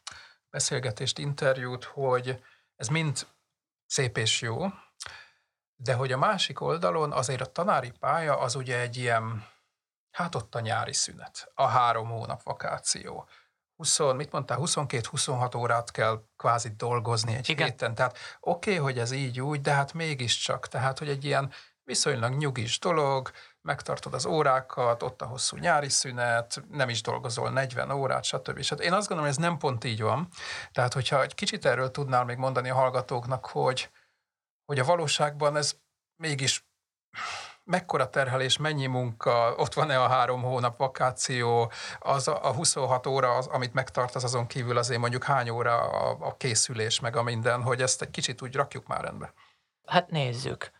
[0.51, 2.43] beszélgetést, interjút, hogy
[2.77, 3.27] ez mind
[3.87, 4.67] szép és jó,
[5.77, 9.47] de hogy a másik oldalon azért a tanári pálya az ugye egy ilyen
[10.17, 13.29] Hát ott a nyári szünet, a három hónap vakáció.
[13.77, 17.67] 20, mit mondtál, 22-26 órát kell kvázi dolgozni egy Igen.
[17.67, 17.95] héten.
[17.95, 20.69] Tehát oké, okay, hogy ez így úgy, de hát mégiscsak.
[20.69, 21.53] Tehát, hogy egy ilyen
[21.85, 27.91] viszonylag nyugis dolog, megtartod az órákat, ott a hosszú nyári szünet, nem is dolgozol 40
[27.91, 28.61] órát, stb.
[28.61, 28.81] stb.
[28.81, 30.29] Én azt gondolom, hogy ez nem pont így van.
[30.73, 33.91] Tehát, hogyha egy kicsit erről tudnál még mondani a hallgatóknak, hogy,
[34.65, 35.77] hogy a valóságban ez
[36.23, 36.67] mégis
[37.67, 43.35] mekkora terhelés, mennyi munka, ott van-e a három hónap vakáció, az a, a 26 óra,
[43.35, 47.23] az, amit megtart, az azon kívül azért mondjuk hány óra a, a készülés, meg a
[47.23, 49.33] minden, hogy ezt egy kicsit úgy rakjuk már rendbe.
[49.87, 50.71] Hát nézzük.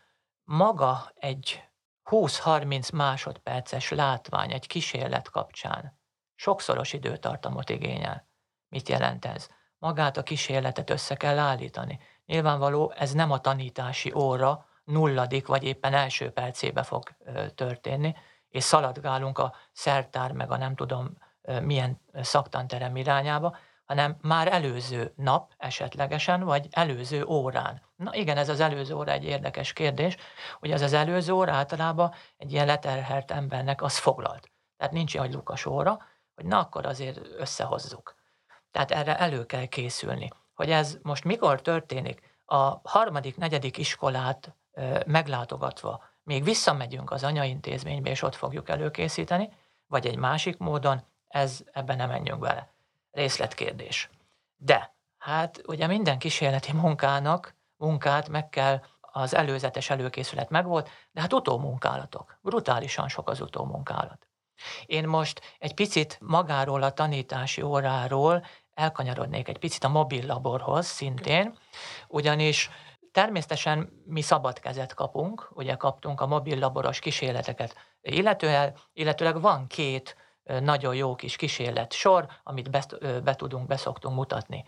[0.43, 1.63] Maga egy
[2.09, 5.97] 20-30 másodperces látvány egy kísérlet kapcsán
[6.35, 8.27] sokszoros időtartamot igényel.
[8.69, 9.47] Mit jelent ez?
[9.77, 11.99] Magát a kísérletet össze kell állítani.
[12.25, 17.09] Nyilvánvaló, ez nem a tanítási óra, nulladik vagy éppen első percébe fog
[17.55, 18.15] történni,
[18.49, 21.17] és szaladgálunk a szertár meg a nem tudom
[21.61, 27.81] milyen szaktanterem irányába, hanem már előző nap esetlegesen, vagy előző órán.
[27.95, 30.17] Na igen, ez az előző óra egy érdekes kérdés,
[30.59, 34.51] hogy ez az előző óra általában egy ilyen leterhelt embernek az foglalt.
[34.77, 35.97] Tehát nincs ilyen, hogy lukas óra,
[36.35, 38.15] hogy na akkor azért összehozzuk.
[38.71, 40.29] Tehát erre elő kell készülni.
[40.53, 44.55] Hogy ez most mikor történik, a harmadik, negyedik iskolát
[45.05, 49.49] meglátogatva még visszamegyünk az anyaintézménybe, és ott fogjuk előkészíteni,
[49.87, 52.69] vagy egy másik módon, ez ebben nem menjünk bele.
[53.11, 54.09] Részletkérdés.
[54.57, 61.33] De, hát ugye minden kísérleti munkának, munkát meg kell, az előzetes előkészület megvolt, de hát
[61.33, 62.37] utómunkálatok.
[62.41, 64.27] Brutálisan sok az utómunkálat.
[64.85, 71.57] Én most egy picit magáról a tanítási óráról elkanyarodnék egy picit a mobil laborhoz szintén,
[72.07, 72.69] ugyanis
[73.17, 80.15] Természetesen mi szabad kezet kapunk, ugye kaptunk a mobil laboros kísérleteket illetően, illetőleg van két
[80.43, 82.85] nagyon jó kis kísérlet sor, amit be,
[83.23, 84.65] be tudunk, beszoktunk mutatni.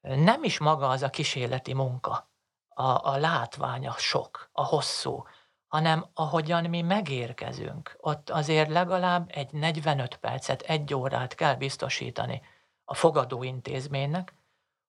[0.00, 2.30] Nem is maga az a kísérleti munka,
[2.68, 5.24] a, a látvány, a sok, a hosszú,
[5.66, 12.42] hanem ahogyan mi megérkezünk, ott azért legalább egy 45 percet, egy órát kell biztosítani
[12.84, 14.34] a fogadóintézménynek,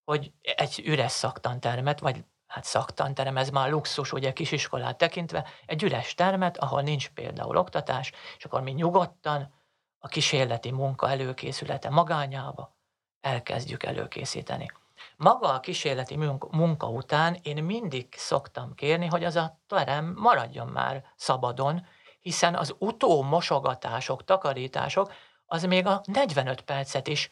[0.04, 6.14] hogy egy üres szaktantermet, vagy hát szaktanterem, ez már luxus, ugye kisiskolát tekintve, egy üres
[6.14, 9.54] termet, ahol nincs például oktatás, és akkor mi nyugodtan
[10.00, 12.78] a kísérleti munka előkészülete magányába
[13.22, 14.72] elkezdjük előkészíteni.
[15.16, 16.18] Maga a kísérleti
[16.52, 21.86] munka után én mindig szoktam kérni, hogy az a terem maradjon már szabadon,
[22.20, 25.14] hiszen az utó mosogatások, takarítások,
[25.46, 27.32] az még a 45 percet is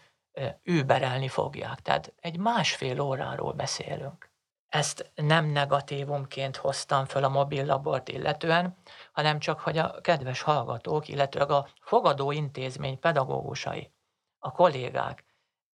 [0.63, 1.79] überelni fogják.
[1.79, 4.29] Tehát egy másfél óráról beszélünk
[4.77, 8.77] ezt nem negatívumként hoztam föl a mobil labort illetően,
[9.11, 13.91] hanem csak, hogy a kedves hallgatók, illetőleg a fogadó intézmény pedagógusai,
[14.39, 15.25] a kollégák,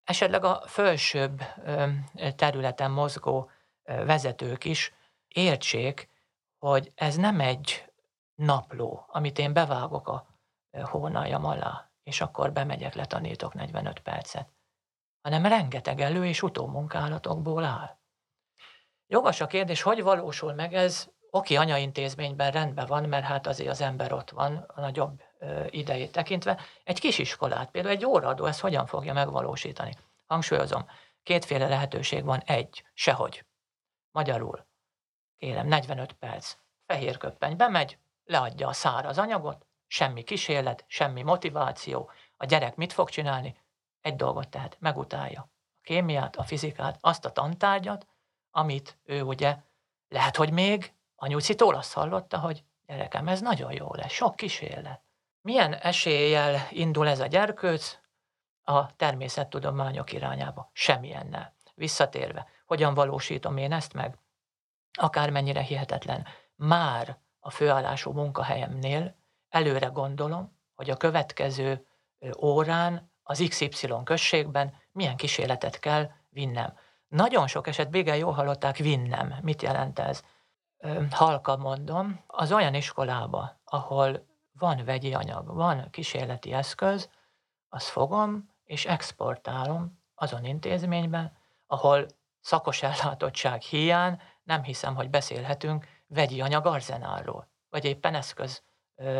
[0.03, 1.43] esetleg a fölsőbb
[2.35, 3.49] területen mozgó
[3.83, 4.93] vezetők is
[5.27, 6.09] értsék,
[6.57, 7.91] hogy ez nem egy
[8.35, 10.25] napló, amit én bevágok a
[10.81, 14.47] hónaljam alá, és akkor bemegyek, letanítok 45 percet,
[15.21, 18.01] hanem rengeteg elő- és utómunkálatokból áll.
[19.13, 21.07] Jogos a kérdés, hogy valósul meg ez?
[21.29, 25.21] Oké, anyaintézményben rendben van, mert hát azért az ember ott van a nagyobb
[25.69, 26.61] idejét tekintve.
[26.83, 29.93] Egy kisiskolát, például egy óraadó ezt hogyan fogja megvalósítani?
[30.25, 30.85] Hangsúlyozom,
[31.23, 32.39] kétféle lehetőség van.
[32.39, 33.45] Egy, sehogy.
[34.11, 34.65] Magyarul,
[35.37, 42.11] kérem, 45 perc, fehér köppeny bemegy, leadja a száraz anyagot, semmi kísérlet, semmi motiváció.
[42.37, 43.57] A gyerek mit fog csinálni?
[44.01, 45.41] Egy dolgot tehet, megutálja.
[45.41, 48.07] A kémiát, a fizikát, azt a tantárgyat,
[48.55, 49.57] amit ő ugye,
[50.09, 55.01] lehet, hogy még anyucitól azt hallotta, hogy gyerekem, ez nagyon jó lesz, sok kísérlet.
[55.41, 57.97] Milyen eséllyel indul ez a gyerkőc
[58.63, 60.69] a természettudományok irányába?
[60.73, 61.55] Semmilyennel.
[61.75, 64.17] Visszatérve, hogyan valósítom én ezt meg?
[64.93, 66.27] Akármennyire hihetetlen.
[66.55, 69.15] Már a főállású munkahelyemnél
[69.49, 71.85] előre gondolom, hogy a következő
[72.37, 76.77] órán az XY községben milyen kísérletet kell vinnem.
[77.13, 79.35] Nagyon sok eset, bégen jól hallották, vinnem.
[79.41, 80.23] Mit jelent ez?
[81.09, 84.25] Halka mondom, az olyan iskolába, ahol
[84.59, 87.09] van vegyi anyag, van kísérleti eszköz,
[87.69, 91.37] azt fogom és exportálom azon intézményben,
[91.67, 92.05] ahol
[92.39, 98.63] szakos ellátottság hiány nem hiszem, hogy beszélhetünk vegyi anyag arzenálról, vagy éppen eszköz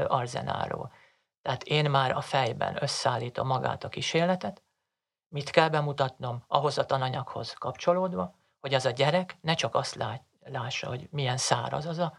[0.07, 0.91] arzenálról.
[1.41, 4.61] Tehát én már a fejben összeállítom magát a kísérletet,
[5.33, 10.23] mit kell bemutatnom ahhoz a tananyaghoz kapcsolódva, hogy az a gyerek ne csak azt lát,
[10.43, 12.17] lássa, hogy milyen száraz az a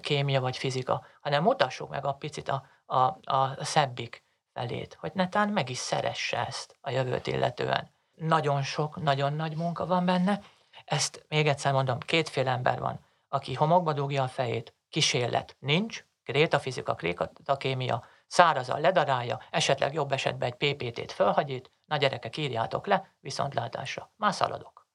[0.00, 5.48] kémia vagy fizika, hanem mutassuk meg a picit a, a, a szebbik felét, hogy netán
[5.48, 7.90] meg is szeresse ezt a jövőt illetően.
[8.14, 10.40] Nagyon sok, nagyon nagy munka van benne.
[10.84, 16.94] Ezt még egyszer mondom, kétféle ember van, aki homokba dugja a fejét, kísérlet nincs, krétafizika,
[16.94, 24.12] krétakémia, szárazal ledarálja, esetleg jobb esetben egy PPT-t fölhagyít, na gyerekek, írjátok le, viszontlátásra.
[24.16, 24.86] Már szaladok.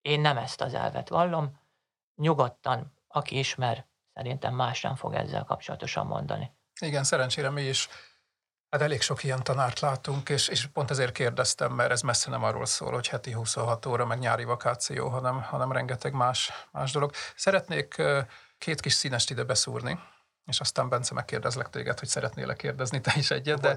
[0.00, 1.60] Én nem ezt az elvet vallom,
[2.14, 6.52] nyugodtan, aki ismer, szerintem más nem fog ezzel kapcsolatosan mondani.
[6.80, 7.88] Igen, szerencsére mi is
[8.74, 12.42] Hát elég sok ilyen tanárt látunk, és, és pont ezért kérdeztem, mert ez messze nem
[12.42, 17.12] arról szól, hogy heti 26 óra, meg nyári vakáció, hanem, hanem rengeteg más, más dolog.
[17.36, 18.02] Szeretnék
[18.58, 19.98] két kis színest ide beszúrni,
[20.46, 23.76] és aztán Bence megkérdezlek téged, hogy szeretnél-e kérdezni te is egyet, de,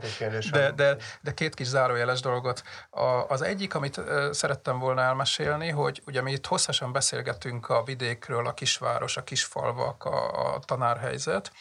[0.52, 2.64] de, de, de két kis zárójeles dolgot.
[2.90, 4.02] A, az egyik, amit
[4.32, 10.04] szerettem volna elmesélni, hogy ugye mi itt hosszasan beszélgetünk a vidékről, a kisváros, a kisfalvak,
[10.04, 11.52] a, a tanárhelyzet,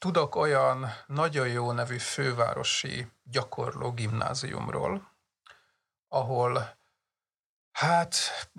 [0.00, 5.12] Tudok olyan nagyon jó nevű fővárosi gyakorló gimnáziumról,
[6.08, 6.78] ahol
[7.72, 8.16] hát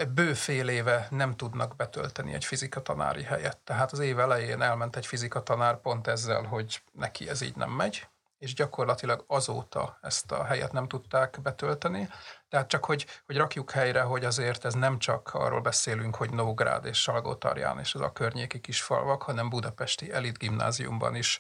[0.09, 3.57] bőfél éve nem tudnak betölteni egy fizikatanári helyet.
[3.57, 8.07] Tehát az év elején elment egy fizikatanár pont ezzel, hogy neki ez így nem megy,
[8.41, 12.09] és gyakorlatilag azóta ezt a helyet nem tudták betölteni.
[12.49, 16.85] Tehát csak, hogy, hogy rakjuk helyre, hogy azért ez nem csak arról beszélünk, hogy Nógrád
[16.85, 21.39] és Salgótarján és az a környéki kis falvak, hanem budapesti elit gimnáziumban is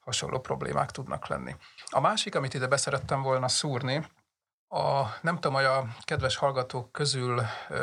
[0.00, 1.56] hasonló problémák tudnak lenni.
[1.90, 4.06] A másik, amit ide beszerettem volna szúrni,
[4.68, 7.42] a, nem tudom, hogy a kedves hallgatók közül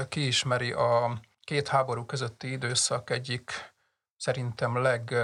[0.09, 3.73] kiismeri a két háború közötti időszak egyik
[4.17, 5.15] szerintem leg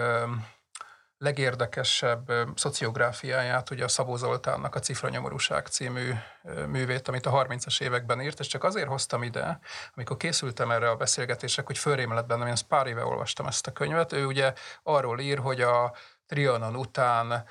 [1.18, 6.14] legérdekesebb szociográfiáját, ugye a Szabó Zoltánnak a Cifranyomorúság című
[6.68, 9.60] művét, amit a 30-as években írt, és csak azért hoztam ide,
[9.96, 13.68] amikor készültem erre a beszélgetésre, hogy fölrém lett bennem, én ezt pár éve olvastam ezt
[13.68, 14.54] a könyvet, ő ugye
[14.84, 15.94] arról ír, hogy a
[16.26, 17.44] Trianon után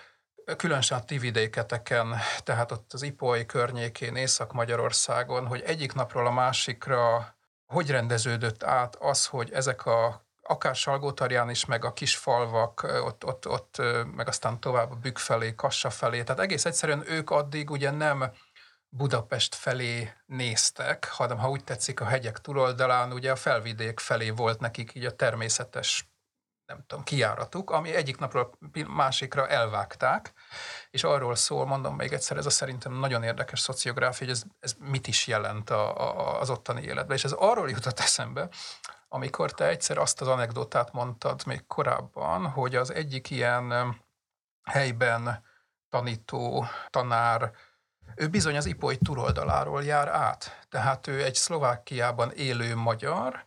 [0.57, 7.35] különösen a ti vidéketeken, tehát ott az Ipoly környékén, Észak-Magyarországon, hogy egyik napról a másikra
[7.67, 13.25] hogy rendeződött át az, hogy ezek a akár Salgótarján is, meg a kis falvak, ott,
[13.25, 13.83] ott, ott,
[14.15, 16.23] meg aztán tovább a Bükk felé, Kassa felé.
[16.23, 18.33] Tehát egész egyszerűen ők addig ugye nem
[18.89, 24.61] Budapest felé néztek, hanem ha úgy tetszik a hegyek túloldalán, ugye a felvidék felé volt
[24.61, 26.09] nekik így a természetes
[26.67, 30.33] nem tudom, kiáratuk, ami egyik napról másikra elvágták,
[30.91, 34.75] és arról szól, mondom még egyszer, ez a szerintem nagyon érdekes szociográfia, hogy ez, ez
[34.79, 38.49] mit is jelent a, a, az ottani életben, és ez arról jutott eszembe,
[39.09, 43.97] amikor te egyszer azt az anekdotát mondtad még korábban, hogy az egyik ilyen
[44.63, 45.45] helyben
[45.89, 47.53] tanító tanár,
[48.15, 50.67] ő bizony az Ipoly túloldaláról jár át.
[50.69, 53.45] Tehát ő egy Szlovákiában élő magyar,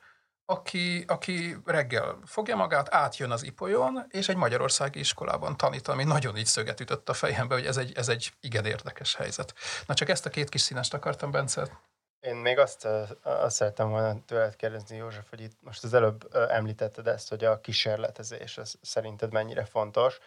[0.49, 6.37] aki, aki reggel fogja magát, átjön az Ipolyon, és egy magyarországi iskolában tanít, ami nagyon
[6.37, 9.53] így szöget ütött a fejembe, hogy ez egy, ez egy igen érdekes helyzet.
[9.85, 11.79] Na csak ezt a két kis színest akartam, Bence,
[12.19, 12.87] én még azt,
[13.23, 17.59] azt szerettem volna tőled kérdezni, József, hogy itt most az előbb említetted ezt, hogy a
[17.59, 20.19] kísérletezés az szerinted mennyire fontos,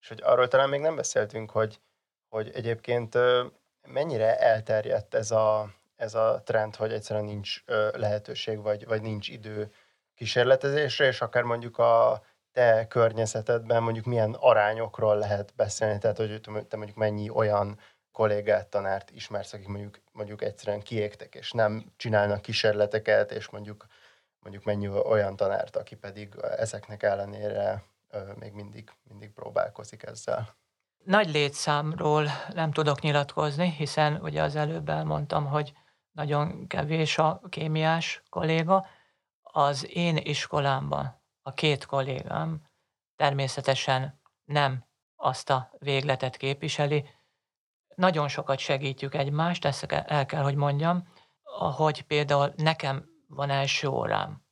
[0.00, 1.80] és hogy arról talán még nem beszéltünk, hogy,
[2.28, 3.18] hogy egyébként
[3.86, 5.70] mennyire elterjedt ez a,
[6.00, 9.72] ez a trend, hogy egyszerűen nincs lehetőség, vagy, vagy nincs idő
[10.14, 12.22] kísérletezésre, és akár mondjuk a
[12.52, 17.78] te környezetedben mondjuk milyen arányokról lehet beszélni, tehát hogy te mondjuk mennyi olyan
[18.12, 23.86] kollégát, tanárt ismersz, akik mondjuk, mondjuk egyszerűen kiégtek, és nem csinálnak kísérleteket, és mondjuk,
[24.38, 27.84] mondjuk mennyi olyan tanárt, aki pedig ezeknek ellenére
[28.34, 30.56] még mindig, mindig próbálkozik ezzel.
[31.04, 35.72] Nagy létszámról nem tudok nyilatkozni, hiszen ugye az előbb elmondtam, hogy
[36.12, 38.86] nagyon kevés a kémiás kolléga.
[39.42, 42.62] Az én iskolámban a két kollégám
[43.16, 44.84] természetesen nem
[45.16, 47.08] azt a végletet képviseli,
[47.94, 51.08] nagyon sokat segítjük egymást, ezt el kell, hogy mondjam,
[51.76, 54.44] hogy például nekem van első órám,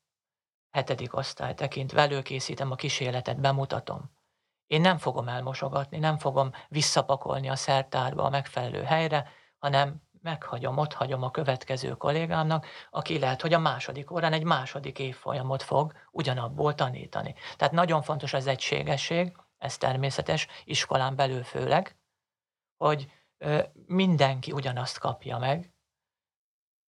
[0.70, 4.11] hetedik osztály tekintve, előkészítem a kísérletet, bemutatom.
[4.66, 9.28] Én nem fogom elmosogatni, nem fogom visszapakolni a szertárba a megfelelő helyre,
[9.59, 14.98] hanem meghagyom, ott hagyom a következő kollégámnak, aki lehet, hogy a második órán egy második
[14.98, 17.34] évfolyamot fog ugyanabból tanítani.
[17.56, 21.96] Tehát nagyon fontos az egységesség, ez természetes, iskolán belül főleg,
[22.76, 23.12] hogy
[23.86, 25.72] mindenki ugyanazt kapja meg,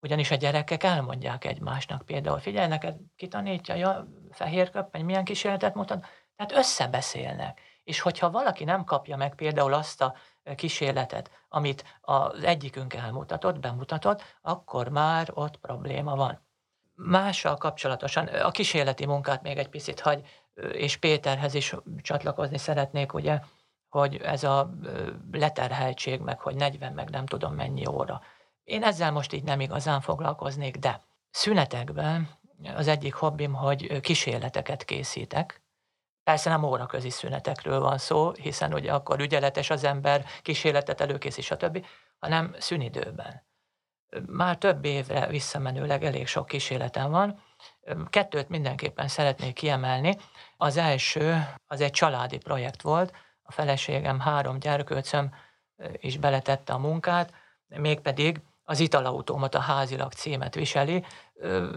[0.03, 6.07] ugyanis a gyerekek elmondják egymásnak például, figyelj, neked kitanítja, ja, fehér köppeny, milyen kísérletet mutat,
[6.37, 7.61] tehát összebeszélnek.
[7.85, 10.15] És hogyha valaki nem kapja meg például azt a
[10.55, 16.41] kísérletet, amit az egyikünk elmutatott, bemutatott, akkor már ott probléma van.
[16.95, 20.27] Mással kapcsolatosan a kísérleti munkát még egy picit hagy,
[20.73, 23.41] és Péterhez is csatlakozni szeretnék, ugye,
[23.89, 24.71] hogy ez a
[25.33, 28.21] leterheltség, meg hogy 40, meg nem tudom mennyi óra.
[28.65, 32.29] Én ezzel most így nem igazán foglalkoznék, de szünetekben
[32.77, 35.63] az egyik hobbim, hogy kísérleteket készítek.
[36.25, 41.87] Persze nem óraközi szünetekről van szó, hiszen ugye akkor ügyeletes az ember, kísérletet előkészít, stb.,
[42.19, 43.49] hanem szünidőben.
[44.27, 47.43] Már több évre visszamenőleg elég sok kísérletem van.
[48.11, 50.17] Kettőt mindenképpen szeretnék kiemelni.
[50.57, 53.13] Az első, az egy családi projekt volt,
[53.43, 55.35] a feleségem három gyerkőcöm
[55.93, 57.33] is beletette a munkát,
[57.67, 61.05] mégpedig az italautómat a házilag címet viseli.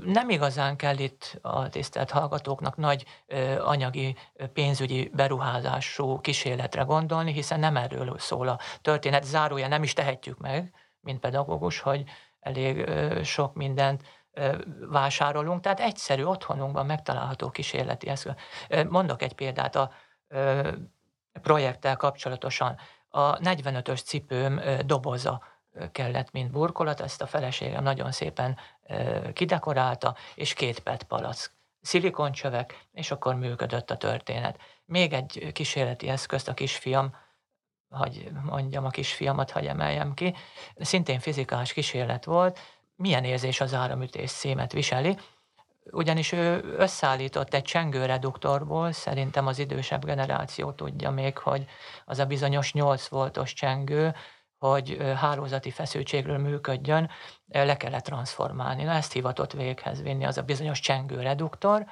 [0.03, 3.05] Nem igazán kell itt a tisztelt hallgatóknak nagy
[3.59, 4.15] anyagi,
[4.53, 9.23] pénzügyi beruházású kísérletre gondolni, hiszen nem erről szól a történet.
[9.23, 12.03] Zárója nem is tehetjük meg, mint pedagógus, hogy
[12.39, 12.89] elég
[13.23, 14.03] sok mindent
[14.89, 18.33] vásárolunk, tehát egyszerű otthonunkban megtalálható kísérleti eszköz.
[18.89, 19.91] Mondok egy példát a
[21.41, 22.77] projekttel kapcsolatosan.
[23.09, 25.41] A 45-ös cipőm doboza
[25.91, 28.57] kellett, mint burkolat, ezt a feleségem nagyon szépen
[29.33, 31.51] kidekorálta, és két PET palack
[31.81, 34.59] szilikoncsövek, és akkor működött a történet.
[34.85, 37.15] Még egy kísérleti eszközt a kisfiam,
[37.89, 40.35] hogy mondjam a kisfiamat, hogy emeljem ki,
[40.79, 42.59] szintén fizikás kísérlet volt,
[42.95, 45.17] milyen érzés az áramütés szémet viseli,
[45.91, 51.65] ugyanis ő összeállított egy csengőreduktorból, szerintem az idősebb generáció tudja még, hogy
[52.05, 54.15] az a bizonyos 8 voltos csengő,
[54.69, 57.09] hogy hálózati feszültségről működjön,
[57.47, 58.83] le kellett transformálni.
[58.83, 61.85] Na, ezt hivatott véghez vinni az a bizonyos csengőreduktor,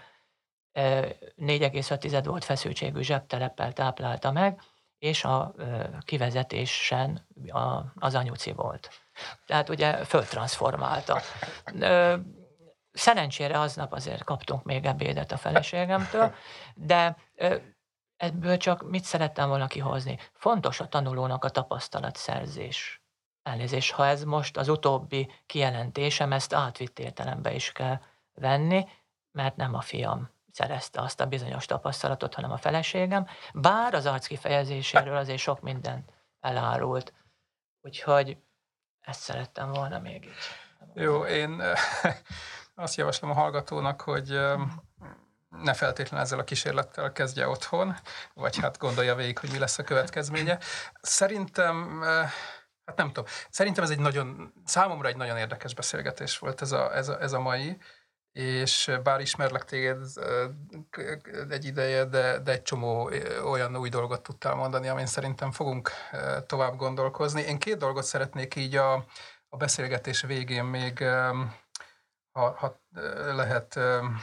[0.74, 4.62] 4,5 volt feszültségű zsebteleppel táplálta meg,
[4.98, 5.54] és a
[6.00, 7.28] kivezetésen
[7.96, 8.90] az anyuci volt.
[9.46, 11.22] Tehát ugye föltransformálta.
[12.92, 16.34] Szerencsére aznap azért kaptunk még ebédet a feleségemtől,
[16.76, 17.18] de
[18.22, 20.18] ebből csak mit szerettem volna kihozni?
[20.34, 23.02] Fontos a tanulónak a tapasztalatszerzés.
[23.44, 28.00] Elnézés, ha ez most az utóbbi kijelentésem, ezt átvitt értelembe is kell
[28.34, 28.88] venni,
[29.32, 34.28] mert nem a fiam szerezte azt a bizonyos tapasztalatot, hanem a feleségem, bár az arc
[34.28, 37.14] kifejezéséről azért sok mindent elárult.
[37.82, 38.38] Úgyhogy
[39.00, 40.32] ezt szerettem volna még így.
[40.94, 41.62] Jó, én
[42.76, 44.40] azt javaslom a hallgatónak, hogy
[45.52, 47.96] ne feltétlenül ezzel a kísérlettel kezdje otthon,
[48.34, 50.60] vagy hát gondolja végig, hogy mi lesz a következménye.
[51.02, 52.02] Szerintem,
[52.86, 56.96] hát nem tudom, szerintem ez egy nagyon, számomra egy nagyon érdekes beszélgetés volt ez a,
[56.96, 57.78] ez a, ez a mai,
[58.32, 59.98] és bár ismerlek téged
[61.50, 63.12] egy ideje, de, de egy csomó
[63.44, 65.92] olyan új dolgot tudtál mondani, amin szerintem fogunk
[66.46, 67.42] tovább gondolkozni.
[67.42, 68.94] Én két dolgot szeretnék így a,
[69.50, 71.04] a beszélgetés végén még
[72.32, 72.82] ha, ha
[73.34, 73.80] lehet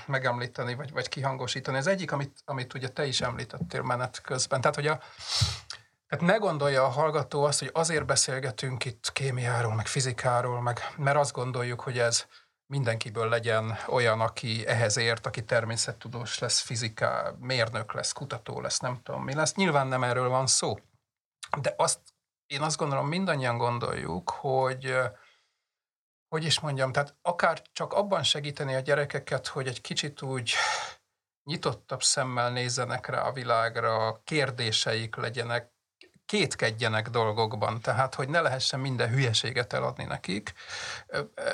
[0.06, 1.76] megemlíteni, vagy, vagy kihangosítani.
[1.76, 4.60] Az egyik, amit, amit ugye te is említettél menet közben.
[4.60, 5.00] Tehát, hogy a,
[6.06, 11.16] tehát ne gondolja a hallgató azt, hogy azért beszélgetünk itt kémiáról, meg fizikáról, meg, mert
[11.16, 12.26] azt gondoljuk, hogy ez
[12.66, 19.00] mindenkiből legyen olyan, aki ehhez ért, aki természettudós lesz, fiziká, mérnök lesz, kutató lesz, nem
[19.02, 19.54] tudom mi lesz.
[19.54, 20.78] Nyilván nem erről van szó.
[21.60, 22.00] De azt,
[22.46, 24.96] én azt gondolom, mindannyian gondoljuk, hogy
[26.28, 30.52] hogy is mondjam, tehát akár csak abban segíteni a gyerekeket, hogy egy kicsit úgy
[31.44, 35.70] nyitottabb szemmel nézzenek rá a világra, kérdéseik legyenek,
[36.26, 40.52] kétkedjenek dolgokban, tehát hogy ne lehessen minden hülyeséget eladni nekik.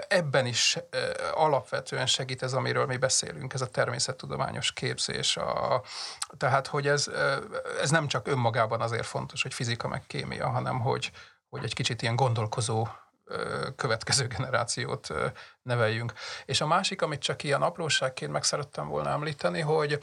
[0.09, 0.79] Ebben is
[1.35, 5.37] alapvetően segít ez, amiről mi beszélünk, ez a természettudományos képzés.
[5.37, 5.83] A,
[6.37, 7.11] tehát, hogy ez,
[7.81, 11.11] ez nem csak önmagában azért fontos, hogy fizika meg kémia, hanem hogy,
[11.49, 12.89] hogy egy kicsit ilyen gondolkozó
[13.77, 15.09] következő generációt
[15.63, 16.13] neveljünk.
[16.45, 19.99] És a másik, amit csak ilyen apróságként meg szerettem volna említeni, hogy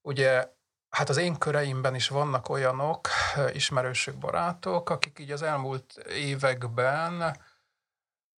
[0.00, 0.48] ugye
[0.88, 3.08] hát az én köreimben is vannak olyanok,
[3.52, 7.36] ismerősök, barátok, akik így az elmúlt években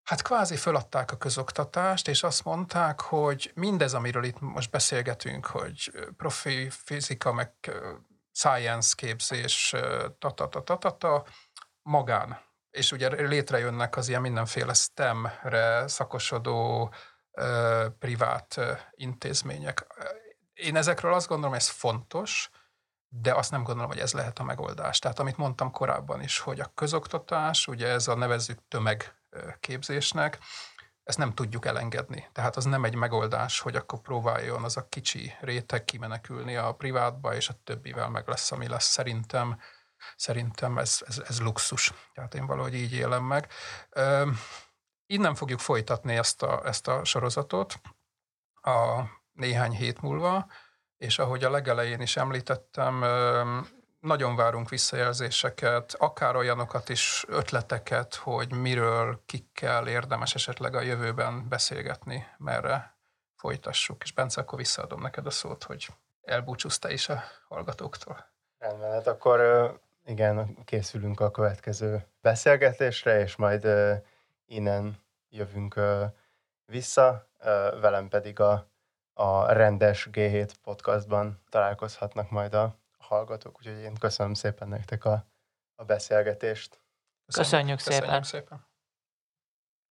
[0.02, 5.92] hát kvázi föladták a közoktatást, és azt mondták, hogy mindez, amiről itt most beszélgetünk, hogy
[6.16, 7.52] profi fizika, meg
[8.32, 9.74] science képzés,
[10.18, 11.24] ta-ta-ta-ta-ta,
[11.82, 12.40] magán
[12.72, 16.92] és ugye létrejönnek az ilyen mindenféle STEM-re szakosodó
[17.32, 19.86] ö, privát ö, intézmények.
[20.54, 22.50] Én ezekről azt gondolom, ez fontos,
[23.08, 24.98] de azt nem gondolom, hogy ez lehet a megoldás.
[24.98, 30.38] Tehát amit mondtam korábban is, hogy a közoktatás, ugye ez a nevezzük tömegképzésnek,
[31.02, 32.28] ezt nem tudjuk elengedni.
[32.32, 37.34] Tehát az nem egy megoldás, hogy akkor próbáljon az a kicsi réteg kimenekülni a privátba,
[37.34, 38.86] és a többivel meg lesz, ami lesz.
[38.86, 39.60] Szerintem
[40.16, 41.92] Szerintem ez, ez, ez luxus.
[42.14, 43.52] Tehát én valahogy így élem meg.
[45.06, 47.80] Innen fogjuk folytatni ezt a, ezt a sorozatot
[48.62, 50.46] a néhány hét múlva,
[50.96, 53.04] és ahogy a legelején is említettem,
[54.02, 62.26] nagyon várunk visszajelzéseket, akár olyanokat is, ötleteket, hogy miről, kikkel érdemes esetleg a jövőben beszélgetni,
[62.38, 62.96] merre
[63.34, 64.02] folytassuk.
[64.02, 65.88] És Bence, akkor visszaadom neked a szót, hogy
[66.22, 68.32] elbúcsúzz te is a hallgatóktól.
[68.58, 69.40] Rendben, hát akkor
[70.04, 73.68] igen, készülünk a következő beszélgetésre, és majd
[74.46, 75.80] innen jövünk
[76.66, 77.28] vissza,
[77.80, 78.70] velem pedig a,
[79.12, 85.26] a rendes G7 podcastban találkozhatnak majd a hallgatók, úgyhogy én köszönöm szépen nektek a,
[85.74, 86.80] a beszélgetést.
[87.26, 88.22] Köszönjük, Köszönjük szépen.
[88.22, 88.71] szépen.